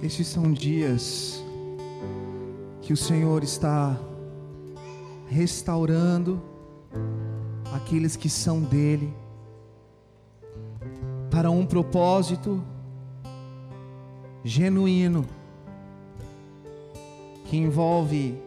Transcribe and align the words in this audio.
Estes 0.00 0.28
são 0.28 0.52
dias 0.52 1.42
que 2.82 2.92
o 2.92 2.96
Senhor 2.96 3.42
está 3.42 3.98
restaurando 5.28 6.40
aqueles 7.74 8.14
que 8.14 8.30
são 8.30 8.60
dele 8.60 9.12
para 11.28 11.50
um 11.50 11.66
propósito 11.66 12.62
genuíno 14.44 15.26
que 17.46 17.56
envolve 17.56 18.40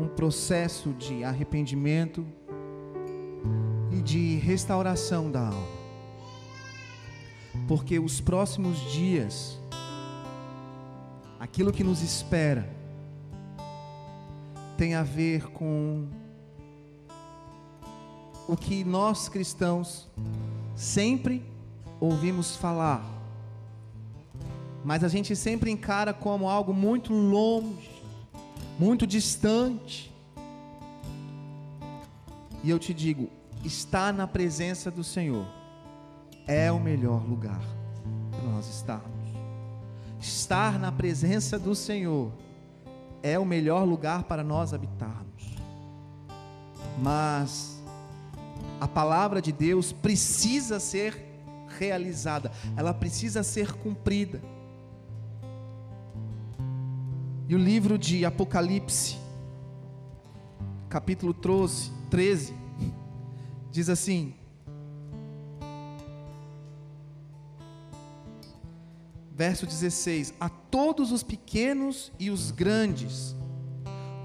um 0.00 0.08
processo 0.08 0.90
de 0.94 1.22
arrependimento 1.22 2.26
e 3.92 4.02
de 4.02 4.36
restauração 4.38 5.30
da 5.30 5.46
alma. 5.46 5.82
Porque 7.68 8.00
os 8.00 8.20
próximos 8.20 8.78
dias, 8.92 9.61
aquilo 11.52 11.70
que 11.70 11.84
nos 11.84 12.00
espera, 12.00 12.66
tem 14.78 14.94
a 14.94 15.02
ver 15.02 15.50
com 15.50 16.08
o 18.48 18.56
que 18.56 18.82
nós 18.84 19.28
cristãos 19.28 20.08
sempre 20.74 21.44
ouvimos 22.00 22.56
falar, 22.56 23.04
mas 24.82 25.04
a 25.04 25.08
gente 25.08 25.36
sempre 25.36 25.70
encara 25.70 26.14
como 26.14 26.48
algo 26.48 26.72
muito 26.72 27.12
longe, 27.12 28.02
muito 28.78 29.06
distante. 29.06 30.10
E 32.64 32.70
eu 32.70 32.78
te 32.78 32.94
digo, 32.94 33.28
estar 33.62 34.10
na 34.14 34.26
presença 34.26 34.90
do 34.90 35.04
Senhor 35.04 35.46
é 36.46 36.72
o 36.72 36.80
melhor 36.80 37.22
lugar 37.28 37.60
para 38.30 38.42
nós 38.48 38.66
estarmos. 38.70 39.11
Estar 40.22 40.78
na 40.78 40.92
presença 40.92 41.58
do 41.58 41.74
Senhor 41.74 42.30
é 43.24 43.36
o 43.36 43.44
melhor 43.44 43.82
lugar 43.82 44.22
para 44.22 44.44
nós 44.44 44.72
habitarmos. 44.72 45.56
Mas 47.02 47.82
a 48.80 48.86
palavra 48.86 49.42
de 49.42 49.50
Deus 49.50 49.92
precisa 49.92 50.78
ser 50.78 51.20
realizada, 51.76 52.52
ela 52.76 52.94
precisa 52.94 53.42
ser 53.42 53.72
cumprida. 53.72 54.40
E 57.48 57.54
o 57.56 57.58
livro 57.58 57.98
de 57.98 58.24
Apocalipse, 58.24 59.18
capítulo 60.88 61.34
13, 61.34 61.90
13 62.08 62.54
diz 63.72 63.88
assim: 63.88 64.34
Verso 69.34 69.66
16: 69.66 70.34
A 70.38 70.48
todos 70.48 71.10
os 71.10 71.22
pequenos 71.22 72.12
e 72.18 72.30
os 72.30 72.50
grandes, 72.50 73.34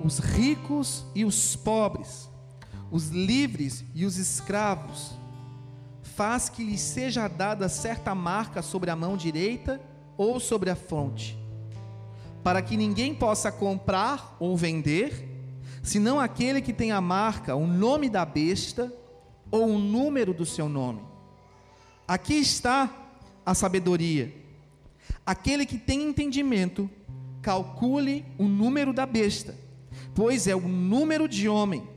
os 0.04 0.20
ricos 0.20 1.06
e 1.16 1.24
os 1.24 1.56
pobres, 1.56 2.30
os 2.92 3.10
livres 3.10 3.86
e 3.96 4.06
os 4.06 4.18
escravos, 4.18 5.14
faz 6.02 6.50
que 6.50 6.64
lhes 6.64 6.82
seja 6.82 7.28
dada 7.28 7.70
certa 7.70 8.14
marca 8.14 8.62
sobre 8.62 8.90
a 8.90 8.96
mão 8.96 9.16
direita 9.16 9.80
ou 10.18 10.40
sobre 10.40 10.70
a 10.70 10.76
fronte, 10.76 11.38
para 12.44 12.62
que 12.62 12.76
ninguém 12.76 13.16
possa 13.16 13.52
comprar 13.52 14.36
ou 14.40 14.58
vender, 14.58 15.26
senão 15.82 16.20
aquele 16.20 16.62
que 16.62 16.74
tem 16.74 16.92
a 16.92 17.00
marca, 17.00 17.56
o 17.56 17.66
nome 17.66 18.10
da 18.10 18.26
besta 18.26 18.92
ou 19.50 19.70
o 19.70 19.80
número 19.80 20.34
do 20.34 20.46
seu 20.46 20.68
nome. 20.68 21.02
Aqui 22.06 22.36
está 22.36 22.92
a 23.46 23.54
sabedoria. 23.54 24.37
Aquele 25.26 25.66
que 25.66 25.78
tem 25.78 26.04
entendimento, 26.04 26.90
calcule 27.42 28.26
o 28.38 28.48
número 28.48 28.94
da 28.94 29.06
besta, 29.06 29.56
pois 30.16 30.48
é 30.48 30.56
o 30.56 30.68
número 30.68 31.28
de 31.28 31.48
homem 31.48 31.88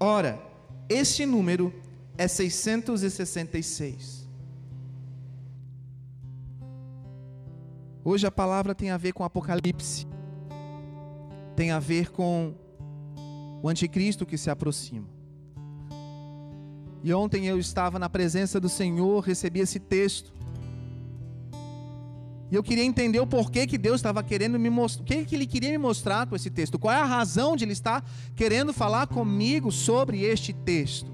Ora, 0.00 0.40
este 0.88 1.26
número 1.26 1.74
é 2.16 2.28
666. 2.28 4.28
Hoje 8.04 8.26
a 8.26 8.30
palavra 8.30 8.76
tem 8.76 8.90
a 8.90 8.96
ver 8.96 9.12
com 9.12 9.24
Apocalipse, 9.24 10.06
tem 11.56 11.72
a 11.72 11.80
ver 11.80 12.12
com 12.12 12.54
o 13.60 13.68
anticristo 13.68 14.24
que 14.24 14.38
se 14.38 14.50
aproxima. 14.50 15.08
E 17.02 17.12
ontem 17.12 17.46
eu 17.46 17.58
estava 17.58 17.98
na 17.98 18.08
presença 18.08 18.60
do 18.60 18.68
Senhor, 18.68 19.20
recebi 19.20 19.58
esse 19.60 19.80
texto. 19.80 20.32
E 22.50 22.54
eu 22.54 22.62
queria 22.62 22.84
entender 22.84 23.20
o 23.20 23.26
porquê 23.26 23.66
que 23.66 23.76
Deus 23.76 23.96
estava 23.96 24.22
querendo 24.22 24.58
me 24.58 24.70
mostrar, 24.70 25.02
o 25.02 25.04
que, 25.04 25.24
que 25.24 25.34
Ele 25.34 25.46
queria 25.46 25.70
me 25.70 25.78
mostrar 25.78 26.26
com 26.26 26.34
esse 26.34 26.48
texto, 26.48 26.78
qual 26.78 26.94
é 26.94 26.98
a 26.98 27.04
razão 27.04 27.56
de 27.56 27.64
Ele 27.64 27.72
estar 27.72 28.02
querendo 28.34 28.72
falar 28.72 29.06
comigo 29.06 29.70
sobre 29.70 30.22
este 30.22 30.52
texto. 30.52 31.12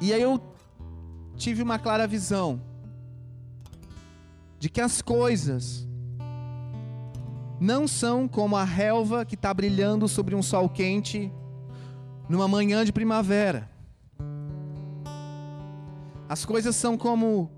E 0.00 0.12
aí 0.12 0.20
eu 0.20 0.40
tive 1.36 1.62
uma 1.62 1.78
clara 1.78 2.06
visão 2.06 2.60
de 4.58 4.68
que 4.68 4.80
as 4.80 5.00
coisas 5.00 5.86
não 7.60 7.86
são 7.88 8.28
como 8.28 8.56
a 8.56 8.64
relva 8.64 9.24
que 9.24 9.34
está 9.34 9.52
brilhando 9.54 10.08
sobre 10.08 10.34
um 10.34 10.42
sol 10.42 10.68
quente 10.68 11.32
numa 12.28 12.48
manhã 12.48 12.84
de 12.84 12.92
primavera. 12.92 13.75
As 16.28 16.44
coisas 16.44 16.74
são 16.74 16.96
como 16.96 17.50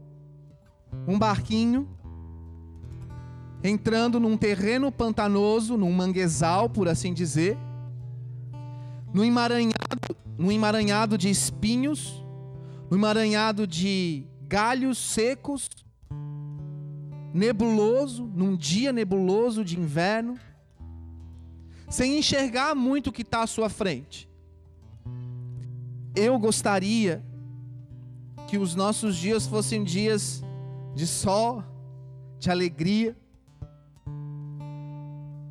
um 1.06 1.18
barquinho 1.18 1.88
entrando 3.62 4.20
num 4.20 4.36
terreno 4.36 4.92
pantanoso, 4.92 5.76
num 5.76 5.92
manguezal, 5.92 6.68
por 6.68 6.88
assim 6.88 7.12
dizer, 7.12 7.56
num 9.12 9.24
emaranhado, 9.24 10.16
num 10.36 10.52
emaranhado 10.52 11.18
de 11.18 11.28
espinhos, 11.28 12.24
num 12.90 12.96
emaranhado 12.96 13.66
de 13.66 14.26
galhos 14.46 14.98
secos, 14.98 15.68
nebuloso, 17.32 18.24
num 18.34 18.56
dia 18.56 18.92
nebuloso 18.92 19.64
de 19.64 19.78
inverno, 19.78 20.38
sem 21.88 22.18
enxergar 22.18 22.74
muito 22.74 23.08
o 23.08 23.12
que 23.12 23.22
está 23.22 23.42
à 23.42 23.46
sua 23.46 23.68
frente. 23.68 24.28
Eu 26.14 26.38
gostaria 26.38 27.24
que 28.48 28.56
os 28.56 28.74
nossos 28.74 29.14
dias 29.16 29.46
fossem 29.46 29.84
dias 29.84 30.42
de 30.94 31.06
sol, 31.06 31.62
de 32.38 32.50
alegria. 32.50 33.14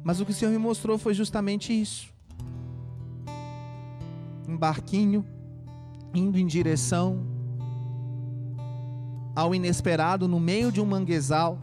Mas 0.04 0.20
o 0.20 0.26
que 0.26 0.32
o 0.32 0.34
Senhor 0.34 0.52
me 0.52 0.58
mostrou 0.58 0.98
foi 0.98 1.14
justamente 1.14 1.72
isso. 1.72 2.12
Um 4.48 4.58
barquinho 4.58 5.24
indo 6.14 6.40
em 6.40 6.48
direção 6.48 7.24
ao 9.36 9.54
inesperado 9.54 10.28
no 10.28 10.40
meio 10.40 10.72
de 10.72 10.82
um 10.82 10.86
manguezal 10.86 11.60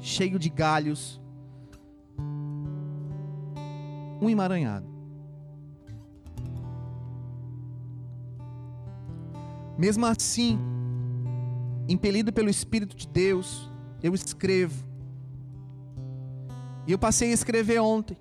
cheio 0.00 0.38
de 0.38 0.50
galhos. 0.50 1.18
Um 4.20 4.28
emaranhado. 4.28 4.87
Mesmo 9.78 10.04
assim, 10.04 10.58
impelido 11.88 12.32
pelo 12.32 12.50
Espírito 12.50 12.96
de 12.96 13.06
Deus, 13.06 13.70
eu 14.02 14.12
escrevo. 14.12 14.84
E 16.86 16.92
eu 16.92 16.98
passei 16.98 17.30
a 17.30 17.34
escrever 17.34 17.80
ontem. 17.80 18.16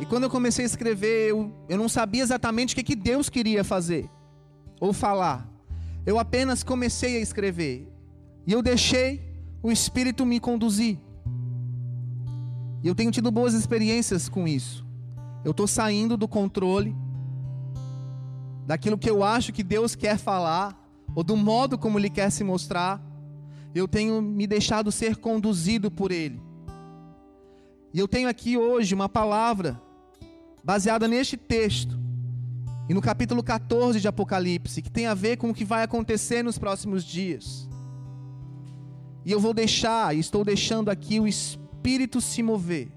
E 0.00 0.06
quando 0.06 0.24
eu 0.24 0.30
comecei 0.30 0.64
a 0.64 0.66
escrever, 0.66 1.30
eu, 1.30 1.52
eu 1.68 1.76
não 1.76 1.88
sabia 1.88 2.22
exatamente 2.22 2.74
o 2.74 2.76
que, 2.76 2.84
que 2.84 2.94
Deus 2.94 3.28
queria 3.28 3.64
fazer 3.64 4.08
ou 4.80 4.92
falar. 4.92 5.50
Eu 6.06 6.18
apenas 6.18 6.62
comecei 6.62 7.16
a 7.16 7.20
escrever. 7.20 7.88
E 8.46 8.52
eu 8.52 8.62
deixei 8.62 9.20
o 9.60 9.72
Espírito 9.72 10.24
me 10.24 10.38
conduzir. 10.38 10.98
E 12.82 12.86
eu 12.86 12.94
tenho 12.94 13.10
tido 13.10 13.30
boas 13.30 13.54
experiências 13.54 14.28
com 14.28 14.46
isso. 14.46 14.86
Eu 15.44 15.50
estou 15.50 15.66
saindo 15.66 16.16
do 16.16 16.28
controle 16.28 16.94
daquilo 18.68 18.98
que 18.98 19.08
eu 19.08 19.24
acho 19.24 19.50
que 19.50 19.62
Deus 19.62 19.94
quer 19.94 20.18
falar, 20.18 20.78
ou 21.14 21.24
do 21.24 21.34
modo 21.34 21.78
como 21.78 21.98
Ele 21.98 22.10
quer 22.10 22.30
se 22.30 22.44
mostrar, 22.44 23.02
eu 23.74 23.88
tenho 23.88 24.20
me 24.20 24.46
deixado 24.46 24.92
ser 24.92 25.16
conduzido 25.16 25.90
por 25.90 26.12
Ele. 26.12 26.38
E 27.94 27.98
eu 27.98 28.06
tenho 28.06 28.28
aqui 28.28 28.58
hoje 28.58 28.94
uma 28.94 29.08
palavra 29.08 29.80
baseada 30.62 31.08
neste 31.08 31.34
texto, 31.34 31.98
e 32.90 32.92
no 32.92 33.00
capítulo 33.00 33.42
14 33.42 34.02
de 34.02 34.06
Apocalipse, 34.06 34.82
que 34.82 34.90
tem 34.90 35.06
a 35.06 35.14
ver 35.14 35.38
com 35.38 35.48
o 35.48 35.54
que 35.54 35.64
vai 35.64 35.82
acontecer 35.82 36.42
nos 36.42 36.58
próximos 36.58 37.02
dias. 37.02 37.66
E 39.24 39.32
eu 39.32 39.40
vou 39.40 39.54
deixar, 39.54 40.14
e 40.14 40.18
estou 40.18 40.44
deixando 40.44 40.90
aqui 40.90 41.18
o 41.18 41.26
Espírito 41.26 42.20
se 42.20 42.42
mover. 42.42 42.92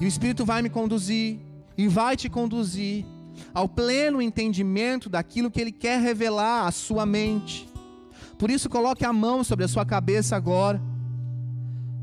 E 0.00 0.06
o 0.06 0.08
Espírito 0.08 0.46
vai 0.46 0.62
me 0.62 0.70
conduzir, 0.70 1.38
e 1.76 1.86
vai 1.86 2.16
te 2.16 2.30
conduzir 2.30 3.04
ao 3.52 3.68
pleno 3.68 4.22
entendimento 4.22 5.08
daquilo 5.08 5.50
que 5.50 5.60
Ele 5.60 5.72
quer 5.72 6.00
revelar 6.00 6.66
à 6.66 6.70
sua 6.70 7.04
mente. 7.04 7.68
Por 8.38 8.50
isso, 8.50 8.68
coloque 8.68 9.04
a 9.04 9.12
mão 9.12 9.42
sobre 9.42 9.64
a 9.64 9.68
sua 9.68 9.84
cabeça 9.84 10.36
agora. 10.36 10.80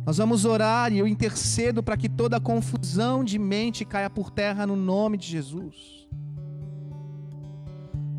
Nós 0.05 0.17
vamos 0.17 0.45
orar 0.45 0.93
e 0.93 0.99
eu 0.99 1.07
intercedo 1.07 1.81
para 1.81 1.97
que 1.97 2.07
toda 2.07 2.39
confusão 2.39 3.23
de 3.23 3.39
mente 3.39 3.83
caia 3.83 4.09
por 4.09 4.29
terra 4.29 4.67
no 4.67 4.75
nome 4.75 5.17
de 5.17 5.27
Jesus. 5.27 6.07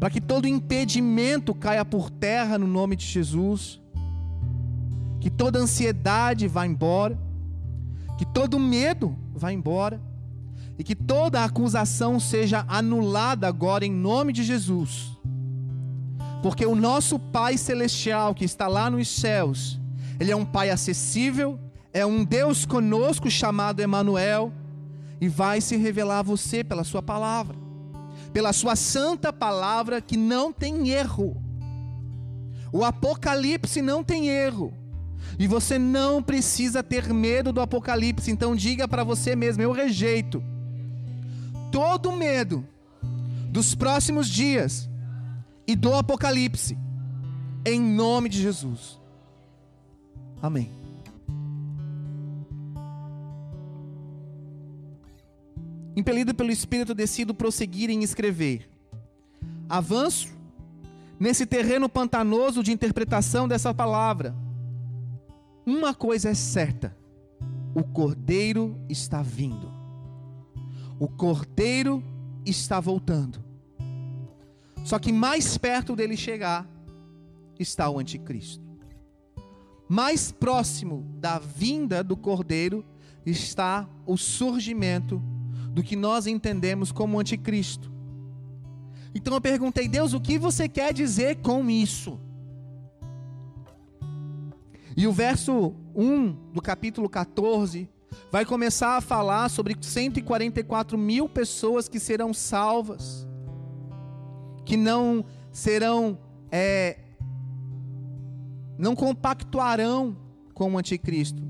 Para 0.00 0.10
que 0.10 0.20
todo 0.20 0.48
impedimento 0.48 1.54
caia 1.54 1.84
por 1.84 2.10
terra 2.10 2.58
no 2.58 2.66
nome 2.66 2.96
de 2.96 3.06
Jesus. 3.06 3.80
Que 5.20 5.30
toda 5.30 5.58
ansiedade 5.58 6.48
vá 6.48 6.66
embora. 6.66 7.18
Que 8.18 8.26
todo 8.26 8.58
medo 8.58 9.16
vá 9.32 9.52
embora. 9.52 10.00
E 10.78 10.84
que 10.84 10.94
toda 10.94 11.44
acusação 11.44 12.20
seja 12.20 12.64
anulada 12.69 13.49
agora 13.49 13.84
em 13.84 13.90
nome 13.90 14.32
de 14.32 14.44
Jesus. 14.44 15.11
Porque 16.43 16.67
o 16.67 16.75
nosso 16.75 17.19
Pai 17.19 17.56
Celestial 17.56 18.34
que 18.34 18.44
está 18.44 18.69
lá 18.69 18.90
nos 18.90 19.08
céus, 19.08 19.81
Ele 20.20 20.31
é 20.31 20.37
um 20.37 20.44
Pai 20.44 20.70
acessível, 20.70 21.58
é 21.93 22.05
um 22.05 22.25
Deus 22.25 22.67
conosco 22.67 23.31
chamado 23.31 23.81
Emanuel 23.81 24.52
e 25.20 25.28
vai 25.28 25.61
se 25.61 25.76
revelar 25.76 26.19
a 26.19 26.23
você 26.23 26.62
pela 26.62 26.84
sua 26.84 27.02
palavra, 27.02 27.56
pela 28.32 28.52
sua 28.52 28.76
santa 28.76 29.32
palavra 29.32 30.00
que 30.00 30.17
não 30.17 30.52
tem 30.52 30.90
erro. 30.90 31.43
O 32.70 32.84
Apocalipse 32.84 33.81
não 33.81 34.05
tem 34.05 34.28
erro. 34.28 34.75
E 35.38 35.46
você 35.46 35.78
não 35.78 36.23
precisa 36.23 36.82
ter 36.82 37.12
medo 37.12 37.52
do 37.52 37.61
Apocalipse, 37.61 38.31
então 38.31 38.55
diga 38.55 38.87
para 38.87 39.02
você 39.02 39.34
mesmo: 39.34 39.62
eu 39.62 39.73
rejeito 39.73 40.43
todo 41.70 42.12
medo 42.12 42.66
dos 43.50 43.74
próximos 43.74 44.28
dias 44.28 44.88
e 45.66 45.74
do 45.74 45.94
Apocalipse, 45.94 46.76
em 47.64 47.80
nome 47.80 48.28
de 48.28 48.40
Jesus. 48.40 49.00
Amém. 50.42 50.76
impelido 55.96 56.34
pelo 56.34 56.52
Espírito, 56.52 56.94
decido 56.94 57.34
prosseguir 57.34 57.88
em 57.88 58.02
escrever. 58.02 58.68
Avanço 59.66 60.28
nesse 61.18 61.46
terreno 61.46 61.88
pantanoso 61.88 62.62
de 62.62 62.70
interpretação 62.70 63.48
dessa 63.48 63.72
palavra. 63.72 64.36
Uma 65.64 65.94
coisa 65.94 66.28
é 66.28 66.34
certa: 66.34 66.94
o 67.74 67.82
Cordeiro 67.82 68.78
está 68.90 69.22
vindo. 69.22 69.75
O 70.98 71.08
Cordeiro 71.08 72.02
está 72.44 72.81
voltando. 72.81 73.44
Só 74.84 74.98
que 74.98 75.12
mais 75.12 75.58
perto 75.58 75.96
dele 75.96 76.16
chegar 76.16 76.69
está 77.58 77.90
o 77.90 77.98
Anticristo. 77.98 78.64
Mais 79.88 80.32
próximo 80.32 81.04
da 81.19 81.38
vinda 81.38 82.02
do 82.02 82.16
Cordeiro 82.16 82.84
está 83.25 83.88
o 84.04 84.16
surgimento 84.16 85.22
do 85.70 85.82
que 85.82 85.94
nós 85.94 86.26
entendemos 86.26 86.90
como 86.90 87.20
anticristo. 87.20 87.92
Então 89.14 89.34
eu 89.34 89.40
perguntei, 89.40 89.88
Deus, 89.88 90.12
o 90.12 90.20
que 90.20 90.38
você 90.38 90.69
quer 90.69 90.92
dizer 90.92 91.37
com 91.37 91.69
isso? 91.70 92.19
E 94.96 95.06
o 95.06 95.12
verso 95.12 95.75
1 95.94 96.52
do 96.52 96.62
capítulo 96.62 97.08
14 97.08 97.88
vai 98.31 98.44
começar 98.44 98.96
a 98.96 99.00
falar 99.00 99.49
sobre 99.49 99.76
144 99.81 100.99
mil 100.99 101.28
pessoas 101.28 101.88
que 101.88 102.00
serão 102.00 102.34
salvas, 102.34 103.26
que 104.64 104.76
não 104.76 105.25
serão, 105.50 106.19
é, 106.50 106.99
não 108.78 108.94
compactuarão 108.94 110.17
com 110.52 110.75
o 110.75 110.78
anticristo 110.78 111.46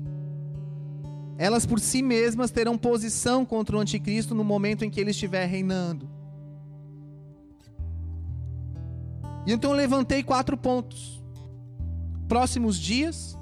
elas 1.37 1.65
por 1.65 1.79
si 1.79 2.01
mesmas 2.01 2.49
terão 2.49 2.77
posição 2.77 3.45
contra 3.45 3.77
o 3.77 3.79
anticristo 3.79 4.33
no 4.33 4.43
momento 4.43 4.83
em 4.83 4.89
que 4.89 4.99
ele 4.99 5.11
estiver 5.11 5.45
reinando. 5.45 6.09
E 9.45 9.53
então 9.53 9.71
eu 9.71 9.77
levantei 9.77 10.23
quatro 10.23 10.57
pontos. 10.57 11.23
Próximos 12.27 12.77
dias, 12.77 13.36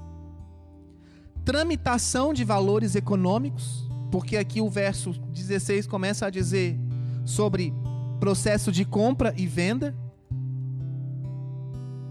tramitação 1.46 2.34
de 2.34 2.44
valores 2.44 2.96
econômicos, 2.96 3.88
porque 4.12 4.36
aqui 4.36 4.60
o 4.60 4.70
verso 4.70 5.14
16 5.32 5.86
começa 5.86 6.26
a 6.26 6.30
dizer 6.32 6.78
sobre 7.24 7.72
processo 8.20 8.72
de 8.72 8.84
compra 8.84 9.34
e 9.38 9.46
venda, 9.46 9.96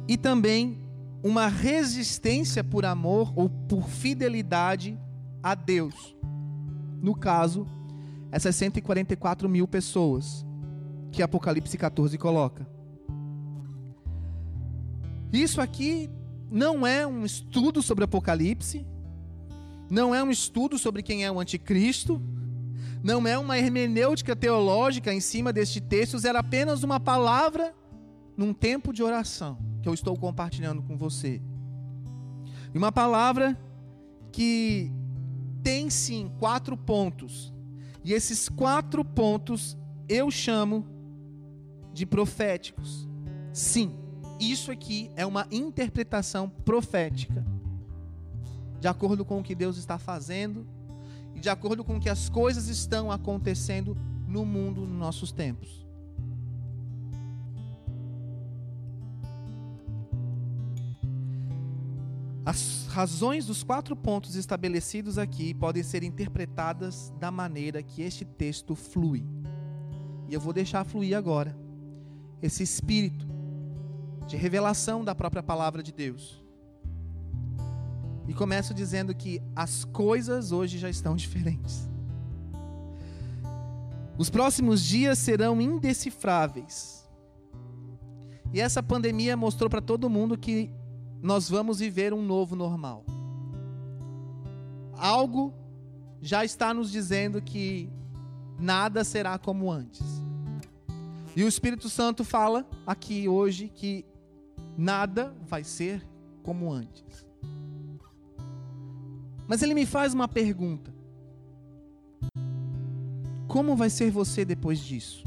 e 0.06 0.16
também 0.16 0.78
uma 1.22 1.48
resistência 1.48 2.62
por 2.62 2.84
amor 2.84 3.32
ou 3.34 3.48
por 3.48 3.88
fidelidade 3.88 4.98
a 5.42 5.54
Deus. 5.54 6.14
No 7.02 7.14
caso, 7.14 7.66
essas 8.30 8.54
144 8.54 9.48
mil 9.48 9.66
pessoas 9.66 10.46
que 11.10 11.22
Apocalipse 11.22 11.76
14 11.76 12.16
coloca. 12.18 12.66
Isso 15.32 15.60
aqui 15.60 16.10
não 16.50 16.86
é 16.86 17.06
um 17.06 17.24
estudo 17.24 17.82
sobre 17.82 18.04
Apocalipse, 18.04 18.86
não 19.90 20.14
é 20.14 20.22
um 20.22 20.30
estudo 20.30 20.78
sobre 20.78 21.02
quem 21.02 21.24
é 21.24 21.30
o 21.30 21.40
anticristo, 21.40 22.20
não 23.02 23.26
é 23.26 23.38
uma 23.38 23.58
hermenêutica 23.58 24.34
teológica 24.34 25.12
em 25.12 25.20
cima 25.20 25.52
deste 25.52 25.80
texto, 25.80 26.26
era 26.26 26.38
apenas 26.38 26.82
uma 26.82 26.98
palavra 26.98 27.74
num 28.36 28.54
tempo 28.54 28.92
de 28.92 29.02
oração 29.02 29.58
que 29.82 29.88
eu 29.88 29.94
estou 29.94 30.16
compartilhando 30.16 30.82
com 30.82 30.96
você. 30.96 31.42
E 32.72 32.78
uma 32.78 32.90
palavra 32.90 33.58
que 34.32 34.90
tem 35.62 35.88
sim 35.90 36.30
quatro 36.38 36.76
pontos. 36.76 37.52
E 38.02 38.12
esses 38.12 38.48
quatro 38.48 39.04
pontos 39.04 39.76
eu 40.08 40.30
chamo 40.30 40.86
de 41.92 42.04
proféticos. 42.04 43.08
Sim, 43.52 43.94
isso 44.40 44.70
aqui 44.70 45.10
é 45.14 45.24
uma 45.24 45.46
interpretação 45.50 46.48
profética. 46.48 47.44
De 48.84 48.88
acordo 48.88 49.24
com 49.24 49.40
o 49.40 49.42
que 49.42 49.54
Deus 49.54 49.78
está 49.78 49.96
fazendo 49.96 50.66
e 51.34 51.40
de 51.40 51.48
acordo 51.48 51.82
com 51.82 51.96
o 51.96 52.00
que 52.00 52.10
as 52.10 52.28
coisas 52.28 52.68
estão 52.68 53.10
acontecendo 53.10 53.96
no 54.28 54.44
mundo 54.44 54.82
nos 54.82 54.98
nossos 54.98 55.32
tempos. 55.32 55.86
As 62.44 62.86
razões 62.88 63.46
dos 63.46 63.62
quatro 63.62 63.96
pontos 63.96 64.34
estabelecidos 64.34 65.16
aqui 65.16 65.54
podem 65.54 65.82
ser 65.82 66.02
interpretadas 66.02 67.10
da 67.18 67.30
maneira 67.30 67.82
que 67.82 68.02
este 68.02 68.26
texto 68.26 68.74
flui. 68.74 69.24
E 70.28 70.34
eu 70.34 70.40
vou 70.40 70.52
deixar 70.52 70.84
fluir 70.84 71.16
agora 71.16 71.56
esse 72.42 72.62
espírito 72.62 73.26
de 74.26 74.36
revelação 74.36 75.02
da 75.02 75.14
própria 75.14 75.42
palavra 75.42 75.82
de 75.82 75.90
Deus. 75.90 76.43
Começo 78.34 78.74
dizendo 78.74 79.14
que 79.14 79.40
as 79.54 79.84
coisas 79.84 80.50
hoje 80.50 80.78
já 80.78 80.90
estão 80.90 81.14
diferentes. 81.14 81.88
Os 84.18 84.28
próximos 84.30 84.82
dias 84.82 85.18
serão 85.18 85.60
indecifráveis. 85.60 87.08
E 88.52 88.60
essa 88.60 88.82
pandemia 88.82 89.36
mostrou 89.36 89.68
para 89.68 89.80
todo 89.80 90.10
mundo 90.10 90.38
que 90.38 90.70
nós 91.22 91.48
vamos 91.48 91.78
viver 91.78 92.12
um 92.12 92.22
novo 92.22 92.54
normal. 92.54 93.04
Algo 94.96 95.52
já 96.20 96.44
está 96.44 96.72
nos 96.72 96.90
dizendo 96.90 97.42
que 97.42 97.88
nada 98.58 99.02
será 99.04 99.38
como 99.38 99.70
antes. 99.70 100.02
E 101.34 101.42
o 101.42 101.48
Espírito 101.48 101.88
Santo 101.88 102.24
fala 102.24 102.64
aqui 102.86 103.28
hoje 103.28 103.68
que 103.68 104.04
nada 104.76 105.34
vai 105.46 105.64
ser 105.64 106.06
como 106.42 106.72
antes. 106.72 107.26
Mas 109.46 109.62
ele 109.62 109.74
me 109.74 109.86
faz 109.86 110.14
uma 110.14 110.28
pergunta: 110.28 110.94
Como 113.46 113.76
vai 113.76 113.90
ser 113.90 114.10
você 114.10 114.44
depois 114.44 114.78
disso? 114.78 115.24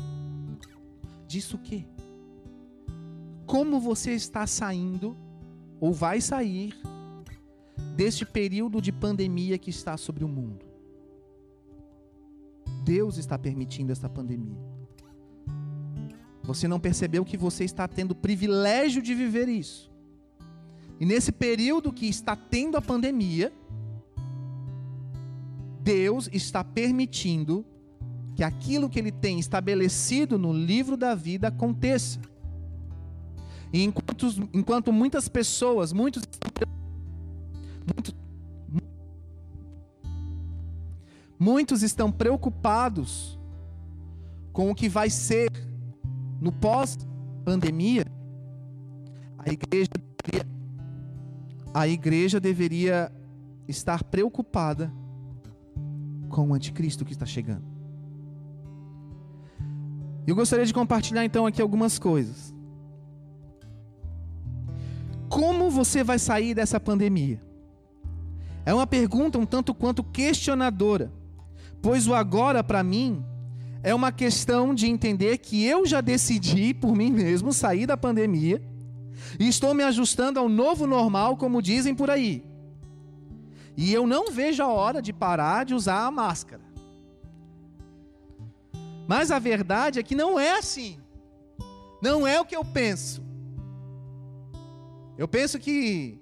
Disso 1.28 1.58
o 1.58 1.60
quê? 1.60 1.86
Como 3.46 3.80
você 3.80 4.12
está 4.12 4.46
saindo 4.46 5.16
ou 5.80 5.94
vai 5.94 6.20
sair 6.20 6.74
deste 7.96 8.26
período 8.26 8.82
de 8.82 8.92
pandemia 8.92 9.58
que 9.58 9.70
está 9.70 9.98
sobre 9.98 10.24
o 10.24 10.28
mundo. 10.28 10.66
Deus 12.84 13.18
está 13.18 13.38
permitindo 13.38 13.92
esta 13.92 14.08
pandemia. 14.08 14.58
Você 16.44 16.68
não 16.68 16.80
percebeu 16.80 17.26
que 17.26 17.36
você 17.36 17.66
está 17.66 17.88
tendo 17.88 18.12
o 18.12 18.16
privilégio 18.16 19.02
de 19.02 19.14
viver 19.14 19.50
isso. 19.50 19.92
E 21.00 21.06
nesse 21.06 21.32
período 21.32 21.92
que 21.92 22.08
está 22.08 22.36
tendo 22.36 22.78
a 22.78 22.82
pandemia, 22.82 23.52
Deus 25.88 26.30
está 26.34 26.66
permitindo 26.66 27.66
que 28.36 28.44
aquilo 28.44 28.90
que 28.90 29.00
ele 29.00 29.10
tem 29.10 29.40
estabelecido 29.40 30.38
no 30.38 30.52
livro 30.52 30.98
da 30.98 31.16
vida 31.16 31.48
aconteça. 31.48 32.20
E 33.72 33.86
enquanto, 33.86 34.28
enquanto 34.54 34.92
muitas 34.92 35.30
pessoas, 35.30 35.94
muitos, 35.94 36.24
muitos, 37.86 38.16
muitos 41.40 41.84
estão 41.84 42.12
preocupados 42.12 43.40
com 44.52 44.70
o 44.70 44.76
que 44.76 44.90
vai 44.90 45.10
ser 45.10 45.50
no 46.42 46.52
pós-pandemia, 46.52 48.06
a 49.38 49.50
igreja, 49.50 49.92
a 51.74 51.88
igreja 51.88 52.42
deveria 52.42 53.10
estar 53.70 54.04
preocupada 54.04 54.92
com 56.28 56.50
o 56.50 56.54
anticristo 56.54 57.06
que 57.06 57.14
está 57.14 57.26
chegando. 57.26 57.64
Eu 60.26 60.36
gostaria 60.36 60.66
de 60.66 60.74
compartilhar 60.74 61.24
então 61.24 61.46
aqui 61.46 61.62
algumas 61.62 61.98
coisas. 61.98 62.54
Como 65.30 65.70
você 65.70 66.04
vai 66.04 66.20
sair 66.20 66.54
dessa 66.54 66.80
pandemia? 66.80 67.42
É 68.66 68.74
uma 68.74 68.86
pergunta 68.86 69.38
um 69.38 69.46
tanto 69.46 69.74
quanto 69.74 70.04
questionadora, 70.04 71.12
pois 71.82 72.08
o 72.08 72.14
agora 72.14 72.64
para 72.64 72.84
mim 72.84 73.24
é 73.82 73.96
uma 73.96 74.12
questão 74.12 74.76
de 74.76 74.88
entender 74.88 75.38
que 75.38 75.64
eu 75.64 75.86
já 75.86 76.02
decidi 76.02 76.74
por 76.74 76.94
mim 76.94 77.12
mesmo 77.12 77.54
sair 77.54 77.86
da 77.86 77.96
pandemia 77.96 78.62
e 79.40 79.48
estou 79.48 79.74
me 79.74 79.84
ajustando 79.84 80.40
ao 80.40 80.50
novo 80.50 80.86
normal, 80.86 81.38
como 81.38 81.62
dizem 81.62 81.96
por 81.96 82.10
aí. 82.10 82.44
E 83.78 83.94
eu 83.94 84.08
não 84.08 84.32
vejo 84.32 84.64
a 84.64 84.68
hora 84.68 85.00
de 85.04 85.14
parar 85.14 85.64
de 85.64 85.76
usar 85.76 86.04
a 86.08 86.12
máscara. 86.12 86.64
Mas 89.08 89.30
a 89.30 89.38
verdade 89.38 90.00
é 90.00 90.04
que 90.04 90.16
não 90.16 90.40
é 90.40 90.58
assim. 90.58 91.00
Não 92.02 92.26
é 92.26 92.42
o 92.42 92.46
que 92.46 92.56
eu 92.56 92.66
penso. 92.66 93.24
Eu 95.16 95.28
penso 95.28 95.60
que 95.60 96.20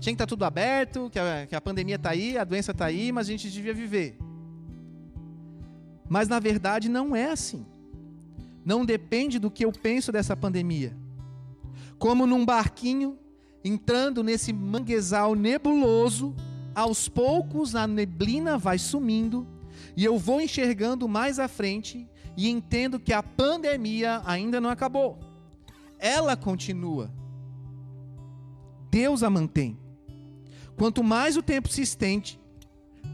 tinha 0.00 0.12
que 0.12 0.14
estar 0.14 0.26
tá 0.26 0.28
tudo 0.28 0.44
aberto, 0.44 1.10
que 1.10 1.18
a, 1.18 1.46
que 1.46 1.56
a 1.56 1.60
pandemia 1.60 1.96
está 1.96 2.10
aí, 2.10 2.38
a 2.38 2.44
doença 2.44 2.70
está 2.70 2.86
aí, 2.86 3.10
mas 3.10 3.26
a 3.26 3.30
gente 3.32 3.50
devia 3.50 3.74
viver. 3.74 4.16
Mas 6.08 6.28
na 6.28 6.38
verdade 6.38 6.88
não 6.88 7.16
é 7.16 7.32
assim. 7.32 7.66
Não 8.64 8.84
depende 8.84 9.40
do 9.40 9.50
que 9.50 9.64
eu 9.64 9.72
penso 9.72 10.12
dessa 10.12 10.36
pandemia. 10.36 10.96
Como 11.98 12.26
num 12.26 12.46
barquinho 12.46 13.18
entrando 13.64 14.22
nesse 14.22 14.52
manguezal 14.52 15.34
nebuloso, 15.34 16.34
aos 16.74 17.08
poucos 17.08 17.74
a 17.74 17.86
neblina 17.86 18.56
vai 18.56 18.78
sumindo 18.78 19.46
e 19.96 20.04
eu 20.04 20.18
vou 20.18 20.40
enxergando 20.40 21.08
mais 21.08 21.38
à 21.38 21.48
frente 21.48 22.08
e 22.36 22.48
entendo 22.48 23.00
que 23.00 23.12
a 23.12 23.22
pandemia 23.22 24.22
ainda 24.24 24.60
não 24.60 24.70
acabou. 24.70 25.18
Ela 25.98 26.36
continua. 26.36 27.12
Deus 28.90 29.22
a 29.22 29.30
mantém. 29.30 29.76
Quanto 30.76 31.02
mais 31.02 31.36
o 31.36 31.42
tempo 31.42 31.68
se 31.68 31.82
estende, 31.82 32.40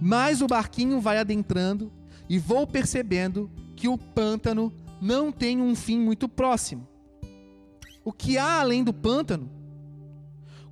mais 0.01 0.43
o 0.43 0.47
barquinho 0.47 1.01
vai 1.01 1.17
adentrando 1.17 1.91
e 2.29 2.39
vou 2.39 2.67
percebendo 2.67 3.51
que 3.75 3.89
o 3.89 3.97
pântano 3.97 4.73
não 5.01 5.33
tem 5.33 5.61
um 5.61 5.75
fim 5.75 5.99
muito 5.99 6.29
próximo. 6.29 6.87
O 8.05 8.13
que 8.13 8.37
há 8.37 8.61
além 8.61 8.85
do 8.85 8.93
pântano 8.93 9.51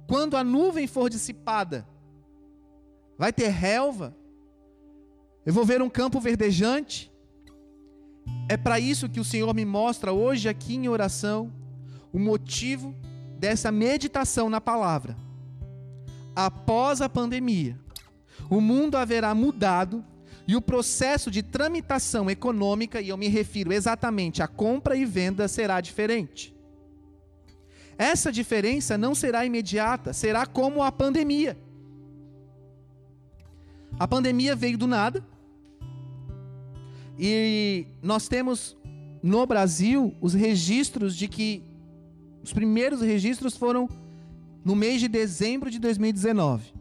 quando 0.07 0.37
a 0.37 0.45
nuvem 0.45 0.87
for 0.87 1.09
dissipada, 1.09 1.87
vai 3.17 3.33
ter 3.33 3.49
relva, 3.49 4.15
eu 5.45 5.53
vou 5.53 5.65
ver 5.65 5.83
um 5.83 5.91
campo 5.91 6.21
verdejante. 6.21 7.11
É 8.49 8.57
para 8.57 8.79
isso 8.79 9.09
que 9.09 9.21
o 9.21 9.25
Senhor 9.25 9.53
me 9.55 9.65
mostra 9.65 10.13
hoje 10.13 10.49
aqui 10.49 10.75
em 10.75 10.89
oração 10.89 11.53
o 12.13 12.19
motivo 12.19 12.95
dessa 13.39 13.73
meditação 13.73 14.49
na 14.49 14.61
palavra. 14.61 15.17
Após 16.35 17.01
a 17.01 17.09
pandemia, 17.09 17.79
o 18.49 18.61
mundo 18.61 18.97
haverá 18.97 19.35
mudado 19.35 20.05
e 20.47 20.57
o 20.57 20.61
processo 20.61 21.31
de 21.31 21.43
tramitação 21.43 22.31
econômica, 22.31 23.01
e 23.01 23.09
eu 23.09 23.17
me 23.17 23.29
refiro 23.29 23.73
exatamente 23.73 24.43
à 24.43 24.49
compra 24.49 24.97
e 24.97 25.05
venda, 25.05 25.49
será 25.49 25.81
diferente. 25.81 26.55
Essa 27.97 28.33
diferença 28.33 28.97
não 28.97 29.15
será 29.15 29.45
imediata, 29.45 30.13
será 30.13 30.47
como 30.47 30.83
a 30.83 30.91
pandemia. 30.91 31.57
A 33.99 34.09
pandemia 34.09 34.57
veio 34.57 34.79
do 34.79 34.87
nada. 34.87 35.25
E 37.19 37.87
nós 38.03 38.27
temos 38.29 38.77
no 39.23 39.47
Brasil 39.47 40.15
os 40.21 40.35
registros 40.35 41.15
de 41.15 41.29
que 41.29 41.63
os 42.43 42.53
primeiros 42.53 43.01
registros 43.01 43.57
foram 43.57 43.89
no 44.65 44.75
mês 44.75 45.01
de 45.01 45.09
dezembro 45.09 45.71
de 45.71 45.79
2019. 45.79 46.73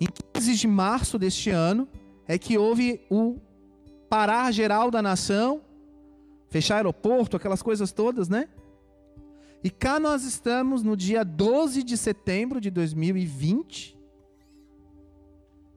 Em 0.00 0.06
15 0.32 0.54
de 0.54 0.66
março 0.66 1.18
deste 1.18 1.50
ano 1.50 1.88
é 2.26 2.38
que 2.38 2.56
houve 2.56 3.00
o 3.10 3.38
parar 4.08 4.50
geral 4.52 4.90
da 4.90 5.02
nação, 5.02 5.60
fechar 6.48 6.76
aeroporto, 6.76 7.36
aquelas 7.36 7.62
coisas 7.62 7.92
todas, 7.92 8.28
né? 8.28 8.48
E 9.64 9.70
cá 9.70 9.98
nós 9.98 10.24
estamos 10.24 10.82
no 10.82 10.94
dia 10.94 11.24
12 11.24 11.82
de 11.82 11.96
setembro 11.96 12.60
de 12.60 12.70
2020. 12.70 13.98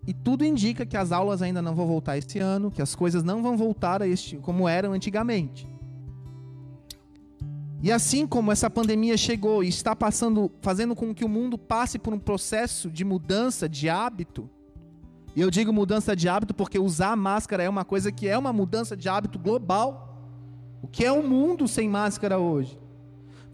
E 0.06 0.14
tudo 0.14 0.44
indica 0.44 0.86
que 0.86 0.98
as 0.98 1.14
aulas 1.14 1.42
ainda 1.42 1.62
não 1.62 1.74
vão 1.74 1.88
voltar 1.88 2.18
esse 2.18 2.38
ano, 2.38 2.70
que 2.70 2.82
as 2.82 2.94
coisas 2.94 3.24
não 3.24 3.42
vão 3.42 3.56
voltar 3.56 4.02
a 4.02 4.08
este 4.08 4.36
como 4.40 4.68
eram 4.68 4.92
antigamente. 4.92 5.66
E 7.82 7.90
assim 7.90 8.28
como 8.28 8.52
essa 8.52 8.70
pandemia 8.70 9.16
chegou 9.16 9.64
e 9.64 9.70
está 9.70 9.96
passando, 9.96 10.52
fazendo 10.62 10.94
com 10.94 11.16
que 11.16 11.24
o 11.24 11.30
mundo 11.30 11.58
passe 11.58 11.98
por 11.98 12.14
um 12.14 12.20
processo 12.20 12.92
de 12.92 13.06
mudança 13.06 13.70
de 13.70 13.88
hábito, 13.88 14.50
e 15.34 15.40
eu 15.40 15.50
digo 15.50 15.72
mudança 15.72 16.14
de 16.14 16.28
hábito 16.28 16.54
porque 16.54 16.78
usar 16.78 17.16
máscara 17.16 17.64
é 17.64 17.70
uma 17.70 17.86
coisa 17.86 18.12
que 18.12 18.28
é 18.28 18.38
uma 18.38 18.52
mudança 18.52 18.98
de 18.98 19.08
hábito 19.08 19.40
global. 19.40 20.18
O 20.82 20.88
que 20.88 21.06
é 21.06 21.12
o 21.12 21.22
mundo 21.22 21.68
sem 21.68 21.88
máscara 21.88 22.38
hoje? 22.38 22.78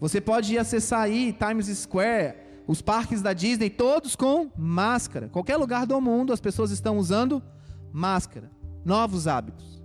Você 0.00 0.20
pode 0.20 0.58
acessar 0.58 1.00
aí 1.00 1.32
Times 1.32 1.66
Square, 1.78 2.36
os 2.66 2.82
parques 2.82 3.22
da 3.22 3.32
Disney, 3.32 3.70
todos 3.70 4.16
com 4.16 4.50
máscara. 4.56 5.28
Qualquer 5.28 5.56
lugar 5.56 5.86
do 5.86 6.00
mundo 6.00 6.32
as 6.32 6.40
pessoas 6.40 6.70
estão 6.70 6.98
usando 6.98 7.42
máscara. 7.92 8.50
Novos 8.84 9.26
hábitos. 9.26 9.82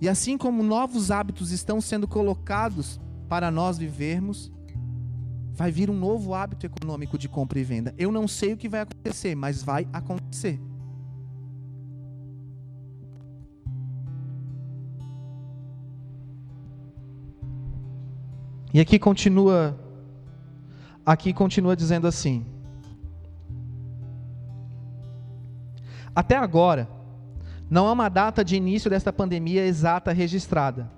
E 0.00 0.08
assim 0.08 0.36
como 0.36 0.62
novos 0.62 1.10
hábitos 1.10 1.50
estão 1.50 1.80
sendo 1.80 2.06
colocados 2.06 3.00
para 3.28 3.50
nós 3.50 3.78
vivermos, 3.78 4.52
vai 5.52 5.70
vir 5.70 5.88
um 5.88 5.96
novo 5.96 6.34
hábito 6.34 6.66
econômico 6.66 7.16
de 7.16 7.28
compra 7.28 7.58
e 7.58 7.64
venda. 7.64 7.94
Eu 7.96 8.10
não 8.10 8.26
sei 8.28 8.52
o 8.52 8.56
que 8.56 8.68
vai 8.68 8.80
acontecer, 8.80 9.34
mas 9.34 9.62
vai 9.62 9.86
acontecer. 9.92 10.60
E 18.74 18.80
aqui 18.80 18.98
continua 18.98 19.78
aqui 21.06 21.32
continua 21.32 21.76
dizendo 21.76 22.08
assim: 22.08 22.44
Até 26.12 26.36
agora, 26.36 26.88
não 27.70 27.86
há 27.86 27.92
uma 27.92 28.08
data 28.08 28.44
de 28.44 28.56
início 28.56 28.90
desta 28.90 29.12
pandemia 29.12 29.64
exata 29.64 30.12
registrada. 30.12 30.90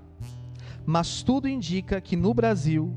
Mas 0.86 1.22
tudo 1.22 1.46
indica 1.46 2.00
que 2.00 2.16
no 2.16 2.32
Brasil, 2.32 2.94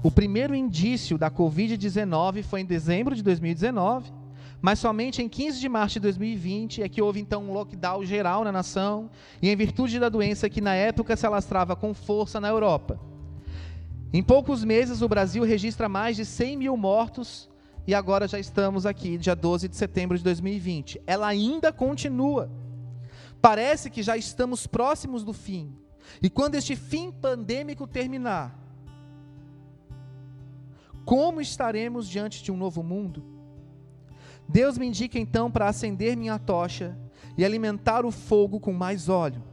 o 0.00 0.12
primeiro 0.12 0.54
indício 0.54 1.18
da 1.18 1.28
Covid-19 1.28 2.44
foi 2.44 2.60
em 2.60 2.64
dezembro 2.64 3.16
de 3.16 3.24
2019, 3.24 4.12
mas 4.62 4.78
somente 4.78 5.20
em 5.20 5.28
15 5.28 5.58
de 5.58 5.68
março 5.68 5.94
de 5.94 6.00
2020 6.00 6.84
é 6.84 6.88
que 6.88 7.02
houve 7.02 7.18
então 7.18 7.42
um 7.42 7.52
lockdown 7.52 8.04
geral 8.04 8.44
na 8.44 8.52
nação, 8.52 9.10
e 9.42 9.50
em 9.50 9.56
virtude 9.56 9.98
da 9.98 10.08
doença 10.08 10.48
que 10.48 10.60
na 10.60 10.76
época 10.76 11.16
se 11.16 11.26
alastrava 11.26 11.74
com 11.74 11.92
força 11.92 12.38
na 12.38 12.46
Europa. 12.46 13.09
Em 14.12 14.22
poucos 14.22 14.64
meses, 14.64 15.02
o 15.02 15.08
Brasil 15.08 15.44
registra 15.44 15.88
mais 15.88 16.16
de 16.16 16.24
100 16.24 16.56
mil 16.56 16.76
mortos 16.76 17.48
e 17.86 17.94
agora 17.94 18.26
já 18.26 18.40
estamos 18.40 18.84
aqui, 18.84 19.16
dia 19.16 19.36
12 19.36 19.68
de 19.68 19.76
setembro 19.76 20.18
de 20.18 20.24
2020. 20.24 21.00
Ela 21.06 21.28
ainda 21.28 21.72
continua. 21.72 22.50
Parece 23.40 23.88
que 23.88 24.02
já 24.02 24.16
estamos 24.16 24.66
próximos 24.66 25.22
do 25.22 25.32
fim. 25.32 25.72
E 26.20 26.28
quando 26.28 26.56
este 26.56 26.74
fim 26.74 27.12
pandêmico 27.12 27.86
terminar, 27.86 28.58
como 31.04 31.40
estaremos 31.40 32.08
diante 32.08 32.42
de 32.42 32.50
um 32.50 32.56
novo 32.56 32.82
mundo? 32.82 33.24
Deus 34.48 34.76
me 34.76 34.86
indica 34.86 35.18
então 35.20 35.48
para 35.48 35.68
acender 35.68 36.16
minha 36.16 36.36
tocha 36.36 36.98
e 37.38 37.44
alimentar 37.44 38.04
o 38.04 38.10
fogo 38.10 38.58
com 38.58 38.72
mais 38.72 39.08
óleo. 39.08 39.49